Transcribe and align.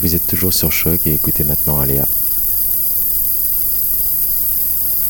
Vous 0.00 0.14
êtes 0.14 0.26
toujours 0.26 0.54
sur 0.54 0.72
Choc 0.72 1.06
et 1.06 1.12
écoutez 1.12 1.44
maintenant 1.44 1.78
Aléa. 1.78 2.08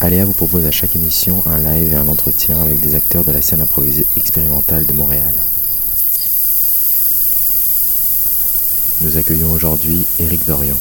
Aléa 0.00 0.24
vous 0.24 0.32
propose 0.32 0.66
à 0.66 0.72
chaque 0.72 0.96
émission 0.96 1.45
un 1.46 1.59
live 1.59 1.93
et 1.93 1.96
un 1.96 2.09
entretien 2.09 2.61
avec 2.61 2.80
des 2.80 2.96
acteurs 2.96 3.22
de 3.22 3.30
la 3.30 3.40
scène 3.40 3.61
improvisée 3.61 4.04
expérimentale 4.16 4.86
de 4.86 4.93
Montréal. 4.93 5.32
Nous 9.03 9.16
accueillons 9.16 9.53
aujourd'hui 9.53 10.04
Éric 10.18 10.45
Dorion. 10.46 10.76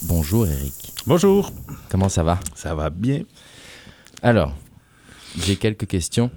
Bonjour 0.00 0.46
Eric. 0.46 0.94
Bonjour. 1.06 1.52
Comment 1.90 2.08
ça 2.08 2.22
va? 2.22 2.40
Ça 2.54 2.74
va 2.74 2.88
bien. 2.88 3.24
Alors, 4.22 4.54
j'ai 5.38 5.56
quelques 5.56 5.86
questions. 5.86 6.30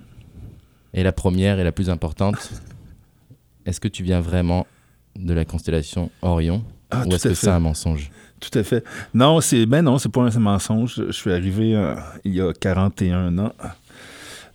Et 0.94 1.04
la 1.04 1.12
première 1.12 1.60
et 1.60 1.64
la 1.64 1.72
plus 1.72 1.90
importante, 1.90 2.52
est-ce 3.66 3.80
que 3.80 3.88
tu 3.88 4.04
viens 4.04 4.22
vraiment 4.22 4.66
de 5.18 5.34
la 5.34 5.44
constellation 5.44 6.10
Orion 6.22 6.64
Ah, 6.90 7.04
ou 7.06 7.12
est-ce 7.12 7.28
que 7.30 7.34
c'est 7.34 7.50
un 7.50 7.60
mensonge? 7.60 8.12
Tout 8.40 8.58
à 8.58 8.64
fait. 8.64 8.84
Non, 9.14 9.42
c'est 9.42 9.66
ben 9.66 9.82
non, 9.82 9.98
c'est 9.98 10.10
pas 10.10 10.22
un 10.22 10.40
mensonge. 10.40 11.04
Je 11.08 11.12
suis 11.12 11.32
arrivé 11.32 11.76
euh, 11.76 11.96
il 12.24 12.36
y 12.36 12.42
a 12.42 12.54
41 12.54 13.38
ans 13.40 13.52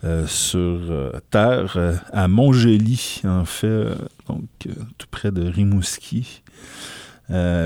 euh, 0.03 0.27
sur 0.27 0.59
euh, 0.61 1.13
Terre, 1.31 1.75
euh, 1.77 1.95
à 2.11 2.27
Montjely, 2.27 3.21
en 3.25 3.45
fait, 3.45 3.89
donc 4.29 4.45
tout 4.97 5.07
près 5.11 5.31
de 5.31 5.47
Rimouski. 5.47 6.43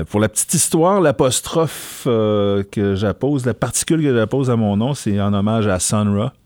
Pour 0.09 0.19
la 0.19 0.29
petite 0.29 0.53
histoire, 0.53 1.01
l'apostrophe 1.01 2.01
que 2.05 2.93
j'appose, 2.95 3.47
la 3.47 3.55
particule 3.55 4.03
que 4.03 4.13
j'appose 4.13 4.51
à 4.51 4.55
mon 4.55 4.77
nom, 4.77 4.93
c'est 4.93 5.19
en 5.19 5.33
hommage 5.33 5.65
à 5.65 5.79
Sun 5.79 6.15
Ra. 6.15 6.25
Euh, 6.25 6.44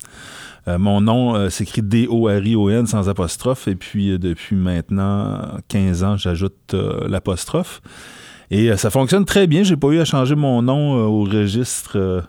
mon 0.77 1.01
nom 1.01 1.35
euh, 1.35 1.49
s'écrit 1.49 1.81
D-O-R-I-O-N 1.81 2.85
sans 2.87 3.09
apostrophe. 3.09 3.67
Et 3.67 3.75
puis, 3.75 4.11
euh, 4.11 4.17
depuis 4.17 4.55
maintenant 4.55 5.57
15 5.69 6.03
ans, 6.03 6.17
j'ajoute 6.17 6.73
euh, 6.73 7.07
l'apostrophe. 7.07 7.81
Et 8.51 8.69
euh, 8.69 8.77
ça 8.77 8.89
fonctionne 8.89 9.25
très 9.25 9.47
bien. 9.47 9.63
J'ai 9.63 9.77
pas 9.77 9.87
eu 9.89 9.99
à 9.99 10.05
changer 10.05 10.35
mon 10.35 10.61
nom 10.61 10.97
euh, 10.97 11.03
au 11.03 11.23
registre. 11.23 11.93
euh, 11.95 12.21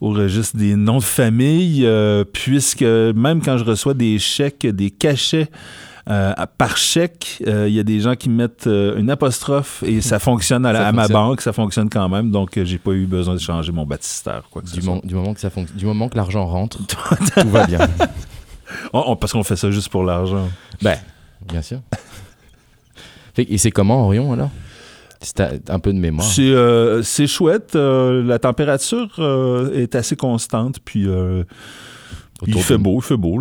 au 0.00 0.10
registre 0.10 0.56
des 0.56 0.74
noms 0.74 0.98
de 0.98 1.04
famille, 1.04 1.86
euh, 1.86 2.24
puisque 2.24 2.82
même 2.82 3.40
quand 3.40 3.56
je 3.56 3.62
reçois 3.62 3.94
des 3.94 4.18
chèques, 4.18 4.66
des 4.66 4.90
cachets 4.90 5.48
euh, 6.10 6.32
par 6.58 6.76
chèque, 6.76 7.42
euh, 7.46 7.68
il 7.68 7.74
y 7.74 7.78
a 7.80 7.82
des 7.84 8.00
gens 8.00 8.14
qui 8.16 8.28
mettent 8.28 8.66
euh, 8.66 8.98
une 8.98 9.10
apostrophe 9.10 9.82
et 9.86 10.00
ça 10.00 10.18
fonctionne 10.20 10.66
à, 10.66 10.72
la- 10.72 10.80
Ça 10.80 10.88
à 10.88 10.92
ma 10.92 11.08
banque, 11.08 11.40
ça 11.40 11.52
fonctionne 11.52 11.88
quand 11.88 12.08
même, 12.08 12.30
donc 12.30 12.58
j'ai 12.62 12.78
pas 12.78 12.90
eu 12.92 13.06
besoin 13.06 13.34
de 13.34 13.40
changer 13.40 13.70
mon 13.72 13.86
baptistère. 13.86 14.42
Quoi 14.50 14.62
que 14.62 14.68
ce 14.68 14.74
du, 14.74 14.82
soit. 14.82 14.94
mo- 14.94 15.00
du 15.04 15.14
moment 15.14 15.32
que 15.34 15.40
ça 15.40 15.50
fonctionne, 15.50 15.78
du 15.78 15.86
moment 15.86 16.08
que 16.08 16.16
l'argent 16.16 16.46
rentre, 16.46 16.78
tout 16.86 17.48
va 17.48 17.66
bien. 17.66 17.78
On- 18.92 19.04
on- 19.12 19.16
parce 19.16 19.32
qu'on 19.32 19.42
fait 19.44 19.56
ça 19.56 19.70
juste 19.70 19.90
pour 19.90 20.02
l'argent. 20.02 20.48
Ben, 20.80 20.96
bien 21.46 21.60
sûr. 21.62 21.80
Et 23.36 23.58
c'est 23.58 23.70
comment 23.70 24.04
Orion 24.04 24.32
alors? 24.32 24.50
C'est 25.20 25.40
un 25.70 25.78
peu 25.78 25.92
de 25.92 25.98
mémoire. 25.98 26.26
C'est 26.26 26.42
euh, 26.42 27.02
c'est 27.02 27.26
chouette. 27.28 27.76
euh, 27.76 28.24
la 28.24 28.38
température 28.40 29.08
euh, 29.20 29.72
est 29.72 29.94
assez 29.94 30.16
constante. 30.16 30.78
Puis 30.84 31.06
il 32.46 32.62
fait 32.62 32.74
de- 32.78 32.82
beau, 32.82 32.98
il 32.98 33.02
fait 33.02 33.16
beau. 33.16 33.38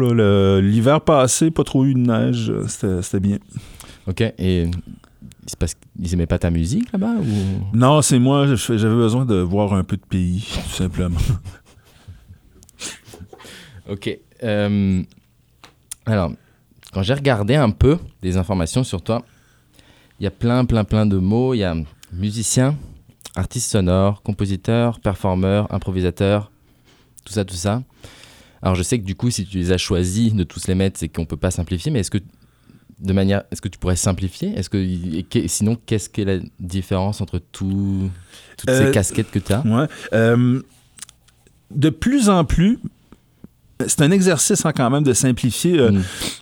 L'hiver 0.61 1.01
passé, 1.01 1.51
pas 1.51 1.63
trop 1.63 1.85
eu 1.85 1.93
de 1.93 1.99
neige. 1.99 2.49
euh, 2.49 3.01
C'était 3.01 3.19
bien. 3.19 3.37
Ok. 4.07 4.21
Et 4.37 4.69
c'est 5.47 5.57
parce 5.59 5.73
qu'ils 5.75 6.13
aimaient 6.13 6.27
pas 6.27 6.39
ta 6.39 6.49
musique 6.49 6.91
là-bas 6.91 7.15
ou? 7.19 7.77
Non, 7.77 8.01
c'est 8.01 8.19
moi. 8.19 8.45
J'avais 8.55 8.95
besoin 8.95 9.25
de 9.25 9.35
voir 9.35 9.73
un 9.73 9.83
peu 9.83 9.97
de 9.97 10.05
pays, 10.05 10.47
tout 10.69 10.75
simplement. 10.75 11.19
Ok. 13.89 14.17
euh, 14.43 15.03
alors, 16.05 16.31
quand 16.93 17.03
j'ai 17.03 17.13
regardé 17.13 17.55
un 17.55 17.69
peu 17.69 17.97
des 18.21 18.37
informations 18.37 18.83
sur 18.83 19.01
toi, 19.01 19.23
il 20.19 20.23
y 20.23 20.27
a 20.27 20.31
plein, 20.31 20.65
plein, 20.65 20.83
plein 20.83 21.05
de 21.05 21.17
mots. 21.17 21.53
Il 21.53 21.57
y 21.59 21.63
a 21.63 21.75
musicien, 22.13 22.75
artiste 23.35 23.71
sonore, 23.71 24.21
compositeur, 24.21 24.99
performeur, 24.99 25.73
improvisateur, 25.73 26.51
tout 27.25 27.33
ça, 27.33 27.45
tout 27.45 27.55
ça. 27.55 27.81
Alors, 28.61 28.75
je 28.75 28.83
sais 28.83 28.99
que 28.99 29.03
du 29.05 29.15
coup, 29.15 29.29
si 29.31 29.45
tu 29.45 29.57
les 29.57 29.71
as 29.71 29.77
choisis 29.77 30.33
de 30.33 30.43
tous 30.43 30.67
les 30.67 30.75
mettre, 30.75 30.99
c'est 30.99 31.07
qu'on 31.09 31.25
peut 31.25 31.37
pas 31.37 31.51
simplifier. 31.51 31.91
Mais 31.91 31.99
est-ce 32.01 32.11
que 32.11 32.19
de 32.99 33.13
manière, 33.13 33.43
est-ce 33.51 33.61
que 33.61 33.67
tu 33.67 33.79
pourrais 33.79 33.95
simplifier? 33.95 34.53
Est-ce 34.55 34.69
que 34.69 34.85
sinon, 35.47 35.75
qu'est-ce 35.87 36.07
qu'est 36.09 36.25
la 36.25 36.37
différence 36.59 37.19
entre 37.21 37.39
tout, 37.39 38.09
toutes 38.57 38.69
ces 38.69 38.83
Euh, 38.83 38.91
casquettes 38.91 39.31
que 39.31 39.39
tu 39.39 39.51
as 39.53 39.61
Ouais. 39.65 39.87
Euh, 40.13 40.61
de 41.73 41.89
plus 41.89 42.29
en 42.29 42.43
plus, 42.45 42.77
c'est 43.87 44.01
un 44.03 44.11
exercice 44.11 44.63
hein, 44.67 44.71
quand 44.75 44.87
même 44.91 45.01
de 45.03 45.13
simplifier. 45.13 45.79
euh, 45.79 45.91
Mm. 45.91 46.01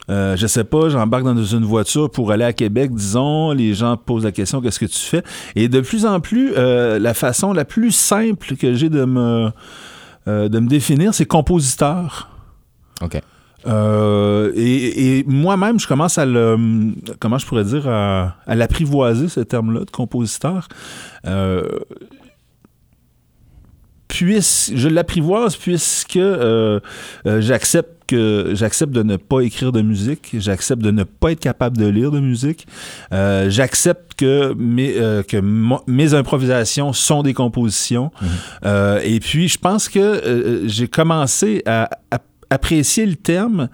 Euh, 0.09 0.35
je 0.35 0.47
sais 0.47 0.65
pas, 0.65 0.89
j'embarque 0.89 1.23
dans 1.23 1.41
une 1.41 1.63
voiture 1.63 2.11
pour 2.11 2.31
aller 2.31 2.43
à 2.43 2.51
Québec, 2.51 2.93
disons, 2.93 3.51
les 3.53 3.73
gens 3.73 3.95
posent 3.95 4.25
la 4.25 4.33
question 4.33 4.59
qu'est-ce 4.59 4.79
que 4.79 4.85
tu 4.85 4.99
fais? 4.99 5.23
Et 5.55 5.69
de 5.69 5.79
plus 5.79 6.05
en 6.05 6.19
plus, 6.19 6.51
euh, 6.57 6.99
la 6.99 7.13
façon 7.13 7.53
la 7.53 7.63
plus 7.63 7.91
simple 7.91 8.57
que 8.57 8.73
j'ai 8.73 8.89
de 8.89 9.05
me 9.05 9.49
euh, 10.27 10.49
de 10.49 10.59
me 10.59 10.67
définir, 10.67 11.13
c'est 11.13 11.25
compositeur. 11.25 12.29
Ok. 13.01 13.21
Euh, 13.67 14.51
et, 14.55 15.19
et 15.19 15.23
moi-même, 15.27 15.79
je 15.79 15.87
commence 15.87 16.17
à 16.17 16.25
le 16.25 16.57
comment 17.19 17.37
je 17.37 17.45
pourrais 17.45 17.65
dire 17.65 17.89
à, 17.89 18.35
à 18.47 18.55
l'apprivoiser 18.55 19.27
ce 19.27 19.41
terme-là 19.41 19.81
de 19.81 19.91
compositeur. 19.91 20.69
Euh, 21.25 21.63
puisse, 24.25 24.71
je 24.75 24.89
l'apprivoise 24.89 25.55
puisque 25.55 26.17
euh, 26.17 26.79
euh, 27.25 27.41
j'accepte 27.41 28.03
que 28.07 28.51
j'accepte 28.53 28.91
de 28.91 29.03
ne 29.03 29.17
pas 29.17 29.41
écrire 29.41 29.71
de 29.71 29.81
musique, 29.81 30.31
j'accepte 30.33 30.81
de 30.81 30.91
ne 30.91 31.03
pas 31.03 31.31
être 31.31 31.39
capable 31.39 31.77
de 31.77 31.85
lire 31.85 32.11
de 32.11 32.19
musique, 32.19 32.67
euh, 33.13 33.49
j'accepte 33.49 34.15
que 34.15 34.53
mes 34.57 34.95
euh, 34.97 35.23
que 35.23 35.37
mes 35.87 36.13
improvisations 36.13 36.91
sont 36.91 37.23
des 37.23 37.33
compositions, 37.33 38.11
Mhm. 38.21 38.27
Euh, 38.65 38.99
et 39.03 39.19
puis 39.19 39.47
je 39.47 39.57
pense 39.57 39.87
que 39.87 40.63
j'ai 40.65 40.87
commencé 40.87 41.61
à, 41.65 41.89
à 42.11 42.19
apprécier 42.49 43.05
le 43.05 43.15
terme 43.15 43.69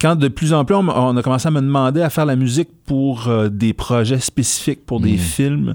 quand 0.00 0.16
de 0.16 0.28
plus 0.28 0.52
en 0.52 0.64
plus 0.64 0.74
on, 0.76 1.16
a 1.16 1.22
commencé 1.22 1.48
à 1.48 1.50
me 1.50 1.60
demander 1.60 2.02
à 2.02 2.10
faire 2.10 2.26
la 2.26 2.36
musique 2.36 2.68
pour 2.86 3.28
euh, 3.28 3.48
des 3.48 3.72
projets 3.72 4.20
spécifiques, 4.20 4.86
pour 4.86 5.00
des 5.00 5.12
Mhm. 5.12 5.18
films, 5.18 5.74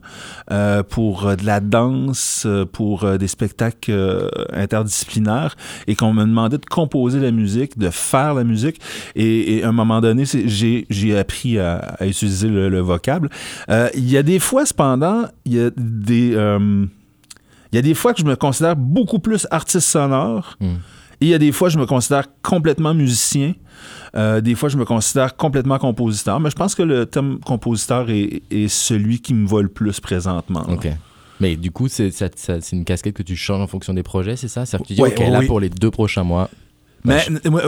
euh, 0.52 0.82
pour 0.82 1.28
euh, 1.28 1.36
de 1.36 1.46
la 1.46 1.60
danse, 1.60 2.48
pour 2.72 3.06
des 3.18 3.28
spectacles 3.28 4.30
interdisciplinaires, 4.52 5.56
et 5.88 5.96
qu'on 5.96 6.14
me 6.14 6.24
demandait 6.24 6.58
de 6.58 6.66
composer 6.66 7.20
la 7.20 7.32
musique, 7.32 7.78
de 7.78 7.90
faire 7.90 8.34
la 8.34 8.44
musique. 8.44 8.80
Et, 9.16 9.58
et 9.58 9.64
à 9.64 9.70
un 9.70 9.72
moment 9.72 10.02
donné, 10.02 10.24
j'ai 10.26 11.18
appris 11.18 11.60
à, 11.60 11.76
à 11.78 12.06
utiliser 12.08 12.48
le, 12.48 12.70
le 12.70 12.80
vocable. 12.80 13.30
Il 13.70 14.10
y 14.10 14.18
a 14.18 14.24
des 14.24 14.40
fois, 14.40 14.66
cependant, 14.66 15.26
il 15.46 15.54
y 15.54 15.60
a 15.60 15.70
des... 15.76 16.32
il 17.72 17.76
y 17.76 17.78
a 17.78 17.82
des 17.82 17.94
fois 17.94 18.14
que 18.14 18.22
je 18.22 18.26
me 18.26 18.36
considère 18.36 18.76
beaucoup 18.76 19.20
plus 19.20 19.48
artiste 19.52 19.88
sonore. 19.90 20.56
Mm. 20.60 20.66
Et 21.22 21.28
il 21.28 21.30
y 21.30 21.34
a 21.34 21.40
des 21.40 21.52
fois, 21.52 21.70
je 21.70 21.78
me 21.78 21.86
considère 21.86 22.26
complètement 22.42 22.94
musicien. 22.94 23.54
Euh, 24.16 24.42
des 24.42 24.56
fois, 24.56 24.70
je 24.70 24.78
me 24.78 24.86
considère 24.86 25.36
complètement 25.36 25.80
compositeur. 25.80 26.40
Mais 26.40 26.50
je 26.50 26.56
pense 26.56 26.76
que 26.76 26.84
le 26.84 27.06
terme 27.06 27.40
compositeur 27.40 28.10
est, 28.10 28.44
est 28.52 28.68
celui 28.68 29.20
qui 29.22 29.34
me 29.34 29.48
va 29.48 29.62
le 29.62 29.70
plus 29.70 30.00
présentement. 30.00 30.64
là. 30.68 30.74
Ok. 30.74 30.88
Mais 31.40 31.56
du 31.56 31.72
coup, 31.72 31.88
c'est 31.88 32.12
une 32.72 32.86
casquette 32.86 33.16
que 33.16 33.24
tu 33.24 33.36
changes 33.36 33.62
en 33.62 33.68
fonction 33.68 33.94
des 33.94 34.04
projets, 34.04 34.36
c'est 34.36 34.48
ça? 34.48 34.66
C'est-à-dire 34.66 34.84
que 34.84 34.88
tu 34.88 34.94
dis, 34.94 35.02
Ouais, 35.02 35.14
OK, 35.14 35.32
là, 35.32 35.42
pour 35.46 35.60
les 35.60 35.70
deux 35.70 35.92
prochains 35.92 36.24
mois. 36.24 36.50
Mais, 37.06 37.22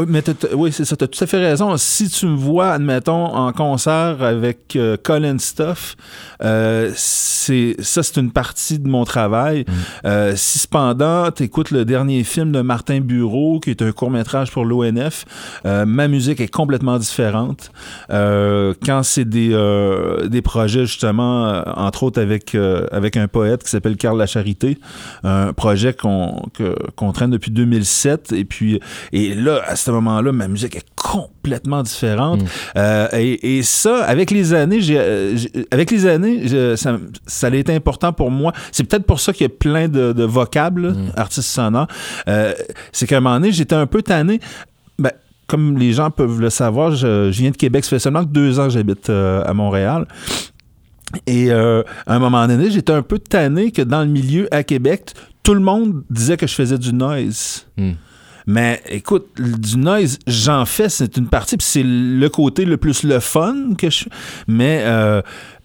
mais, 0.07 0.23
oui, 0.53 0.71
c'est 0.71 0.85
ça, 0.85 0.95
tu 0.95 1.03
as 1.03 1.07
tout 1.07 1.23
à 1.23 1.27
fait 1.27 1.37
raison. 1.45 1.75
Si 1.77 2.09
tu 2.09 2.25
me 2.25 2.35
vois, 2.35 2.71
admettons, 2.71 3.25
en 3.35 3.51
concert 3.51 4.23
avec 4.23 4.75
euh, 4.75 4.95
Colin 5.01 5.37
Stuff, 5.39 5.95
euh, 6.43 6.91
c'est 6.95 7.75
ça, 7.79 8.01
c'est 8.01 8.17
une 8.19 8.31
partie 8.31 8.79
de 8.79 8.87
mon 8.87 9.03
travail. 9.03 9.65
Mm. 9.67 9.71
Euh, 10.07 10.33
si 10.35 10.59
cependant, 10.59 11.29
tu 11.31 11.43
écoutes 11.43 11.71
le 11.71 11.83
dernier 11.85 12.23
film 12.23 12.51
de 12.51 12.61
Martin 12.61 13.01
Bureau, 13.01 13.59
qui 13.59 13.71
est 13.71 13.81
un 13.81 13.91
court-métrage 13.91 14.51
pour 14.51 14.63
l'ONF, 14.65 15.25
euh, 15.65 15.85
ma 15.85 16.07
musique 16.07 16.39
est 16.39 16.47
complètement 16.47 16.97
différente. 16.97 17.71
Euh, 18.11 18.73
quand 18.85 19.03
c'est 19.03 19.25
des, 19.25 19.49
euh, 19.51 20.27
des 20.27 20.41
projets, 20.41 20.85
justement, 20.85 21.61
entre 21.75 22.03
autres 22.03 22.21
avec, 22.21 22.55
euh, 22.55 22.87
avec 22.91 23.17
un 23.17 23.27
poète 23.27 23.63
qui 23.63 23.69
s'appelle 23.69 23.97
Carl 23.97 24.17
Lacharité, 24.17 24.77
un 25.23 25.51
projet 25.53 25.93
qu'on 25.93 26.43
que- 26.53 26.75
qu'on 26.95 27.11
traîne 27.11 27.31
depuis 27.31 27.51
2007, 27.51 28.31
et 28.31 28.45
puis 28.45 28.79
et 29.11 29.24
là, 29.33 29.61
à 29.65 29.75
ce 29.75 29.89
moment-là, 29.91 30.31
ma 30.31 30.47
musique 30.47 30.75
est 30.75 30.85
complètement 30.95 31.81
différente. 31.83 32.43
Mm. 32.43 32.47
Euh, 32.77 33.07
et, 33.13 33.57
et 33.57 33.63
ça, 33.63 34.03
avec 34.03 34.29
les 34.31 34.53
années, 34.53 34.81
j'ai, 34.81 34.97
euh, 34.99 35.35
avec 35.71 35.89
les 35.91 36.05
années, 36.05 36.47
je- 36.47 36.75
ça, 36.75 36.97
ça 37.25 37.47
a 37.47 37.55
été 37.55 37.73
important 37.73 38.11
pour 38.13 38.29
moi. 38.29 38.51
C'est 38.71 38.83
peut-être 38.83 39.05
pour 39.05 39.19
ça 39.19 39.31
qu'il 39.33 39.45
y 39.45 39.49
a 39.49 39.53
plein 39.57 39.87
de, 39.87 40.11
de 40.13 40.23
vocables, 40.23 40.91
Mm. 40.91 41.11
artistes 41.15 41.47
sonores. 41.49 41.87
Euh, 42.27 42.53
c'est 42.91 43.07
qu'à 43.07 43.17
un 43.17 43.21
moment 43.21 43.35
donné, 43.39 43.51
j'étais 43.51 43.75
un 43.75 43.87
peu 43.87 44.01
tanné. 44.01 44.39
Ben, 44.99 45.11
comme 45.47 45.77
les 45.77 45.93
gens 45.93 46.09
peuvent 46.11 46.41
le 46.41 46.49
savoir, 46.49 46.91
je, 46.95 47.31
je 47.31 47.41
viens 47.41 47.51
de 47.51 47.57
Québec. 47.57 47.83
Ça 47.85 47.91
fait 47.91 47.99
seulement 47.99 48.23
deux 48.23 48.59
ans 48.59 48.65
que 48.65 48.73
j'habite 48.73 49.09
euh, 49.09 49.43
à 49.45 49.53
Montréal. 49.53 50.05
Et 51.27 51.51
euh, 51.51 51.83
à 52.07 52.15
un 52.15 52.19
moment 52.19 52.45
donné, 52.47 52.71
j'étais 52.71 52.91
un 52.91 53.03
peu 53.03 53.19
tanné 53.19 53.71
que 53.71 53.81
dans 53.81 54.01
le 54.01 54.07
milieu 54.09 54.47
à 54.53 54.63
Québec, 54.63 55.13
tout 55.43 55.53
le 55.53 55.59
monde 55.59 56.03
disait 56.09 56.35
que 56.35 56.47
je 56.47 56.53
faisais 56.55 56.77
du 56.77 56.91
noise. 56.93 57.67
Hmm. 57.77 57.91
Mais 58.47 58.81
écoute, 58.89 59.27
du 59.39 59.77
noise, 59.77 60.19
j'en 60.27 60.65
fais, 60.65 60.89
c'est 60.89 61.17
une 61.17 61.27
partie, 61.27 61.57
puis 61.57 61.67
c'est 61.67 61.83
le 61.83 62.27
côté 62.29 62.65
le 62.65 62.77
plus 62.77 63.03
le 63.03 63.19
fun 63.19 63.73
que 63.77 63.89
je 63.89 64.05
Mais 64.47 64.81
euh, 64.83 65.21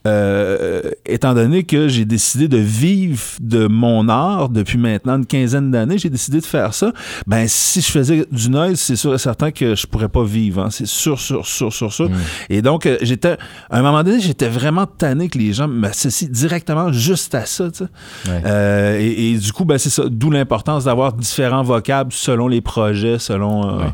euh, 0.07 0.83
étant 1.07 1.35
donné 1.35 1.65
que 1.65 1.89
j'ai 1.89 2.05
décidé 2.05 2.49
de 2.49 2.57
vivre 2.57 3.21
de 3.41 3.67
mon 3.67 4.09
art 4.09 4.49
depuis 4.49 4.79
maintenant 4.79 5.17
une 5.19 5.27
quinzaine 5.27 5.71
d'années, 5.71 5.99
j'ai 5.99 6.09
décidé 6.11 6.41
de 6.41 6.47
faire 6.47 6.73
ça. 6.75 6.93
Ben, 7.27 7.47
si 7.49 7.81
je 7.81 7.91
faisais 7.91 8.27
du 8.31 8.51
noise, 8.51 8.79
c'est 8.79 8.97
sûr 8.97 9.15
et 9.15 9.19
certain 9.19 9.51
que 9.51 9.75
je 9.75 9.87
pourrais 9.87 10.09
pas 10.09 10.25
vivre. 10.25 10.63
Hein. 10.63 10.71
C'est 10.71 10.87
sûr, 10.87 11.21
sûr, 11.21 11.47
sûr, 11.47 11.73
sûr, 11.73 11.93
sûr. 11.93 12.09
Mm. 12.09 12.15
Et 12.49 12.63
donc, 12.63 12.87
euh, 12.87 12.97
j'étais, 13.03 13.37
à 13.69 13.79
un 13.79 13.83
moment 13.83 14.03
donné, 14.03 14.21
j'étais 14.21 14.49
vraiment 14.49 14.87
tanné 14.87 15.29
que 15.29 15.39
les 15.39 15.53
gens 15.53 15.69
m'associent 15.69 16.29
directement 16.31 16.93
juste 16.93 17.35
à 17.35 17.45
ça. 17.47 17.65
Ouais. 17.65 18.43
Euh, 18.47 18.99
et, 18.99 19.33
et 19.33 19.39
du 19.39 19.53
coup, 19.53 19.65
ben, 19.65 19.79
c'est 19.79 19.91
ça. 19.91 20.05
D'où 20.09 20.31
l'importance 20.31 20.85
d'avoir 20.85 21.13
différents 21.13 21.63
vocables 21.63 22.13
selon 22.13 22.49
les 22.49 22.61
projets, 22.61 23.19
selon. 23.19 23.69
euh, 23.69 23.81
Ouais. 23.81 23.87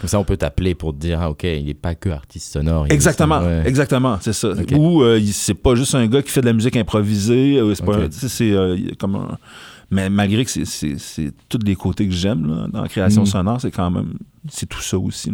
Comme 0.00 0.08
ça, 0.08 0.18
on 0.20 0.24
peut 0.24 0.36
t'appeler 0.36 0.74
pour 0.74 0.92
te 0.92 0.98
dire, 0.98 1.20
ah, 1.20 1.30
OK, 1.30 1.44
il 1.44 1.64
n'est 1.64 1.74
pas 1.74 1.94
que 1.94 2.08
artiste 2.10 2.52
sonore. 2.52 2.86
Exactement, 2.90 3.40
ouais. 3.40 3.62
exactement, 3.66 4.18
c'est 4.20 4.32
ça. 4.32 4.52
Ou 4.76 5.02
euh, 5.02 5.20
c'est 5.32 5.54
pas 5.54 5.74
juste 5.74 5.94
un 5.94 6.06
gars 6.06 6.22
qui 6.22 6.30
fait 6.30 6.42
de 6.42 6.46
la 6.46 6.52
musique 6.52 6.76
improvisée, 6.76 7.58
euh, 7.58 7.74
c'est 7.74 7.84
pas, 7.84 7.96
Ok. 7.96 8.04
un- 8.04 8.08
tu 8.08 8.18
sais, 8.18 8.28
c'est 8.28 8.52
euh, 8.52 8.76
comme 8.98 9.14
un- 9.16 9.38
mais 9.90 10.10
malgré 10.10 10.44
que 10.44 10.50
c'est- 10.50 11.32
tous 11.48 11.58
les 11.64 11.76
côtés 11.76 12.06
que 12.06 12.12
j'aime 12.14 12.68
dans 12.72 12.82
la 12.82 12.88
création 12.88 13.22
Mm. 13.22 13.26
sonore, 13.26 13.60
c'est 13.60 13.70
quand 13.70 13.90
même 13.90 14.14
c'est 14.50 14.66
tout 14.68 14.80
ça 14.82 14.98
aussi. 14.98 15.32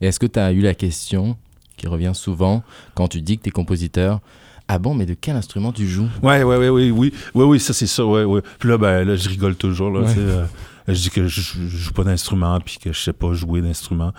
est-ce 0.00 0.18
que 0.18 0.26
tu 0.26 0.38
as 0.38 0.52
eu 0.52 0.60
la 0.60 0.74
question 0.74 1.36
qui 1.76 1.86
revient 1.86 2.12
souvent 2.14 2.62
quand 2.94 3.08
tu 3.08 3.20
dis 3.20 3.38
que 3.38 3.42
tu 3.44 3.48
es 3.48 3.52
compositeur 3.52 4.20
Ah 4.68 4.78
bon, 4.78 4.94
mais 4.94 5.04
de 5.06 5.14
quel 5.14 5.36
instrument 5.36 5.72
tu 5.72 5.86
joues? 5.86 6.08
Ouais, 6.22 6.42
ouais, 6.44 6.56
ouais, 6.56 6.68
oui, 6.70 6.90
oui, 6.92 7.12
oui, 7.34 7.44
oui, 7.44 7.60
ça 7.60 7.72
c'est 7.74 7.86
ça, 7.88 8.06
ouais, 8.06 8.24
ouais. 8.24 8.40
Puis 8.58 8.68
là, 8.68 8.78
ben 8.78 9.04
là, 9.06 9.16
je 9.16 9.28
rigole 9.28 9.54
toujours 9.56 9.90
là. 9.90 10.00
Ouais. 10.02 10.14
euh, 10.16 10.44
je 10.88 10.94
dis 10.94 11.10
que 11.10 11.26
je, 11.26 11.40
je 11.40 11.76
joue 11.76 11.92
pas 11.92 12.04
d'instrument, 12.04 12.58
puis 12.60 12.78
que 12.78 12.92
je 12.92 13.00
sais 13.00 13.12
pas 13.12 13.32
jouer 13.32 13.60
d'instrument. 13.60 14.12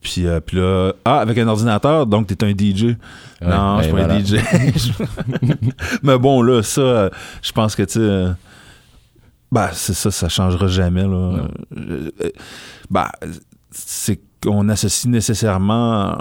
Puis, 0.00 0.26
euh, 0.26 0.40
puis 0.40 0.56
là, 0.56 0.92
ah, 1.04 1.20
avec 1.20 1.36
un 1.38 1.48
ordinateur, 1.48 2.06
donc 2.06 2.26
t'es 2.26 2.42
un 2.44 2.50
DJ. 2.50 2.96
non, 3.42 3.78
je 3.78 3.84
suis 3.84 3.92
ben 3.92 4.06
pas 4.06 4.06
voilà. 4.06 4.14
un 4.14 4.20
DJ. 4.20 4.36
Mais 6.02 6.18
bon, 6.18 6.42
là, 6.42 6.62
ça, 6.62 6.80
euh, 6.80 7.10
je 7.42 7.52
pense 7.52 7.74
que, 7.74 7.82
tu 7.82 7.92
sais, 7.94 8.00
euh, 8.00 8.32
bah, 9.52 9.70
c'est 9.72 9.94
ça, 9.94 10.10
ça 10.10 10.28
changera 10.28 10.68
jamais, 10.68 11.06
là. 11.06 11.48
Euh, 11.76 12.10
bah, 12.90 13.12
c'est 13.70 14.20
qu'on 14.42 14.68
associe 14.68 15.10
nécessairement 15.10 16.16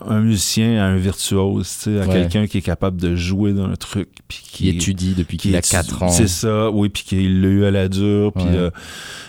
un 0.00 0.20
musicien 0.20 0.82
à 0.82 0.86
un 0.86 0.96
virtuose, 0.96 1.68
tu 1.68 1.74
sais, 1.84 2.00
à 2.00 2.06
Ouais. 2.06 2.12
quelqu'un 2.14 2.46
qui 2.46 2.58
est 2.58 2.62
capable 2.62 3.00
de 3.00 3.14
jouer 3.14 3.52
d'un 3.52 3.74
truc, 3.76 4.08
puis 4.28 4.42
Qui 4.44 4.68
étudie 4.68 5.14
depuis 5.14 5.36
qu'il 5.36 5.54
a 5.54 5.60
étudie- 5.60 5.70
4 5.70 6.02
ans. 6.02 6.08
C'est 6.08 6.26
ça, 6.28 6.70
oui, 6.70 6.88
puis 6.88 7.04
qu'il 7.04 7.40
l'a 7.42 7.48
eu 7.48 7.64
à 7.64 7.70
la 7.70 7.88
dure, 7.88 8.32
puis... 8.32 8.44
Ouais. 8.44 8.50
euh, 8.56 8.70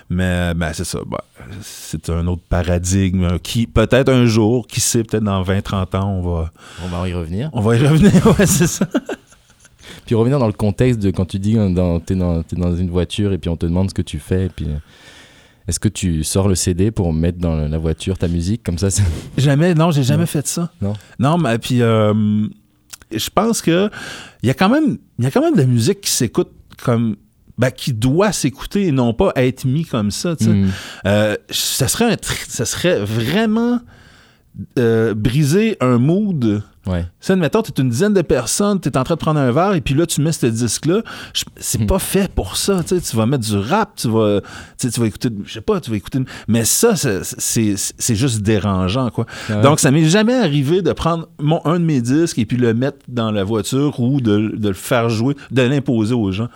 mais 0.09 0.53
ben, 0.55 0.71
c'est 0.73 0.83
ça, 0.85 0.99
bah, 1.05 1.23
c'est 1.61 2.09
un 2.09 2.25
autre 2.27 2.41
paradigme 2.49 3.37
qui, 3.39 3.67
peut-être 3.67 4.09
un 4.09 4.25
jour, 4.25 4.65
qui 4.67 4.79
sait, 4.81 5.03
peut-être 5.03 5.23
dans 5.23 5.41
20-30 5.43 5.95
ans, 5.97 6.09
on 6.11 6.21
va, 6.21 6.51
On 6.83 6.87
va 6.87 7.07
y 7.09 7.13
revenir. 7.13 7.49
on 7.53 7.61
va 7.61 7.75
y 7.75 7.85
revenir, 7.87 8.11
ouais, 8.39 8.45
c'est 8.45 8.67
ça. 8.67 8.87
Puis 10.05 10.13
revenir 10.15 10.37
dans 10.39 10.47
le 10.47 10.53
contexte 10.53 10.99
de 10.99 11.09
quand 11.11 11.25
tu 11.25 11.39
dis 11.39 11.53
que 11.53 11.73
dans, 11.73 11.99
t'es 11.99 12.15
dans, 12.15 12.43
t'es 12.43 12.55
dans 12.55 12.75
une 12.75 12.89
voiture 12.89 13.33
et 13.33 13.37
puis 13.39 13.49
on 13.49 13.57
te 13.57 13.65
demande 13.65 13.89
ce 13.89 13.93
que 13.95 14.01
tu 14.03 14.19
fais. 14.19 14.45
Et 14.45 14.49
puis, 14.49 14.67
est-ce 15.67 15.79
que 15.79 15.87
tu 15.89 16.23
sors 16.23 16.47
le 16.47 16.55
CD 16.55 16.91
pour 16.91 17.11
mettre 17.13 17.39
dans 17.39 17.55
la 17.55 17.77
voiture 17.77 18.17
ta 18.17 18.27
musique 18.27 18.63
comme 18.63 18.77
ça 18.77 18.87
Jamais, 19.37 19.73
non, 19.73 19.91
j'ai 19.91 20.03
jamais 20.03 20.21
Non. 20.21 20.27
fait 20.27 20.45
ça. 20.47 20.71
Non. 20.81 20.93
Non, 21.19 21.37
mais 21.37 21.57
puis 21.57 21.81
euh, 21.81 22.47
je 23.11 23.29
pense 23.33 23.61
que 23.61 23.89
il 24.43 24.47
y 24.47 24.49
a 24.49 24.53
quand 24.53 24.69
même, 24.69 24.97
il 25.19 25.23
y 25.25 25.27
a 25.27 25.31
quand 25.31 25.41
même 25.41 25.53
de 25.55 25.59
la 25.61 25.65
musique 25.67 26.01
qui 26.01 26.11
s'écoute 26.11 26.51
comme, 26.83 27.15
ben, 27.57 27.71
qui 27.71 27.93
doit 27.93 28.31
s'écouter 28.31 28.87
et 28.87 28.91
non 28.91 29.13
pas 29.13 29.31
être 29.37 29.65
mis 29.65 29.85
comme 29.85 30.11
ça. 30.11 30.35
Tu 30.35 30.43
sais. 30.45 30.49
Hmm. 30.51 30.69
Euh, 31.07 31.35
ça 31.49 31.87
serait 31.87 32.05
un, 32.11 32.15
tr- 32.15 32.45
ça 32.49 32.65
serait 32.65 32.99
vraiment 32.99 33.79
euh, 34.79 35.13
briser 35.13 35.77
un 35.81 35.97
mood. 35.97 36.61
Ouais. 36.87 37.05
Ça, 37.19 37.33
admettons, 37.33 37.61
t'es 37.63 37.81
une 37.81 37.89
dizaine 37.89 38.13
de 38.13 38.21
personnes, 38.21 38.79
t'es 38.79 38.95
en 38.95 39.03
train 39.03 39.15
de 39.15 39.19
prendre 39.19 39.39
un 39.39 39.51
verre 39.51 39.73
et 39.73 39.81
puis 39.81 39.95
là, 39.95 40.05
tu 40.05 40.21
mets 40.21 40.31
ce 40.31 40.45
disque-là. 40.45 41.01
C'est 41.57 41.81
Hmm. 41.81 41.87
pas 41.87 41.97
fait 41.99 42.31
pour 42.31 42.57
ça. 42.57 42.83
Tu 42.83 42.95
sais, 42.95 43.01
tu 43.01 43.15
vas 43.17 43.25
mettre 43.25 43.43
du 43.43 43.57
rap, 43.57 43.95
tu 43.95 44.07
vas, 44.09 44.41
tu 44.79 44.89
tu 44.91 44.99
vas 44.99 45.07
écouter, 45.07 45.29
je 45.45 45.53
sais 45.53 45.61
pas, 45.61 45.81
tu 45.81 45.89
vas 45.89 45.97
écouter. 45.97 46.19
Mais 46.47 46.63
ça, 46.63 46.95
c'est- 46.95 48.15
juste 48.15 48.41
dérangeant, 48.43 49.09
quoi. 49.09 49.25
Ah 49.49 49.55
ouais. 49.57 49.61
Donc, 49.63 49.79
ça 49.79 49.89
m'est 49.89 50.05
jamais 50.05 50.35
arrivé 50.35 50.81
de 50.83 50.91
prendre 50.93 51.27
mon, 51.39 51.59
un 51.65 51.79
de 51.79 51.85
mes 51.85 52.01
disques 52.01 52.37
et 52.37 52.45
puis 52.45 52.57
le 52.57 52.73
mettre 52.75 52.99
dans 53.07 53.31
la 53.31 53.43
voiture 53.43 53.99
ou 53.99 54.21
de, 54.21 54.53
de 54.55 54.67
le 54.67 54.73
faire 54.75 55.09
jouer, 55.09 55.35
de 55.51 55.61
l'imposer 55.63 56.13
aux 56.13 56.31
gens. 56.31 56.49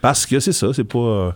Parce 0.00 0.24
que 0.24 0.40
c'est 0.40 0.52
ça, 0.52 0.68
c'est 0.72 0.84
pas. 0.84 0.98
euh, 0.98 1.30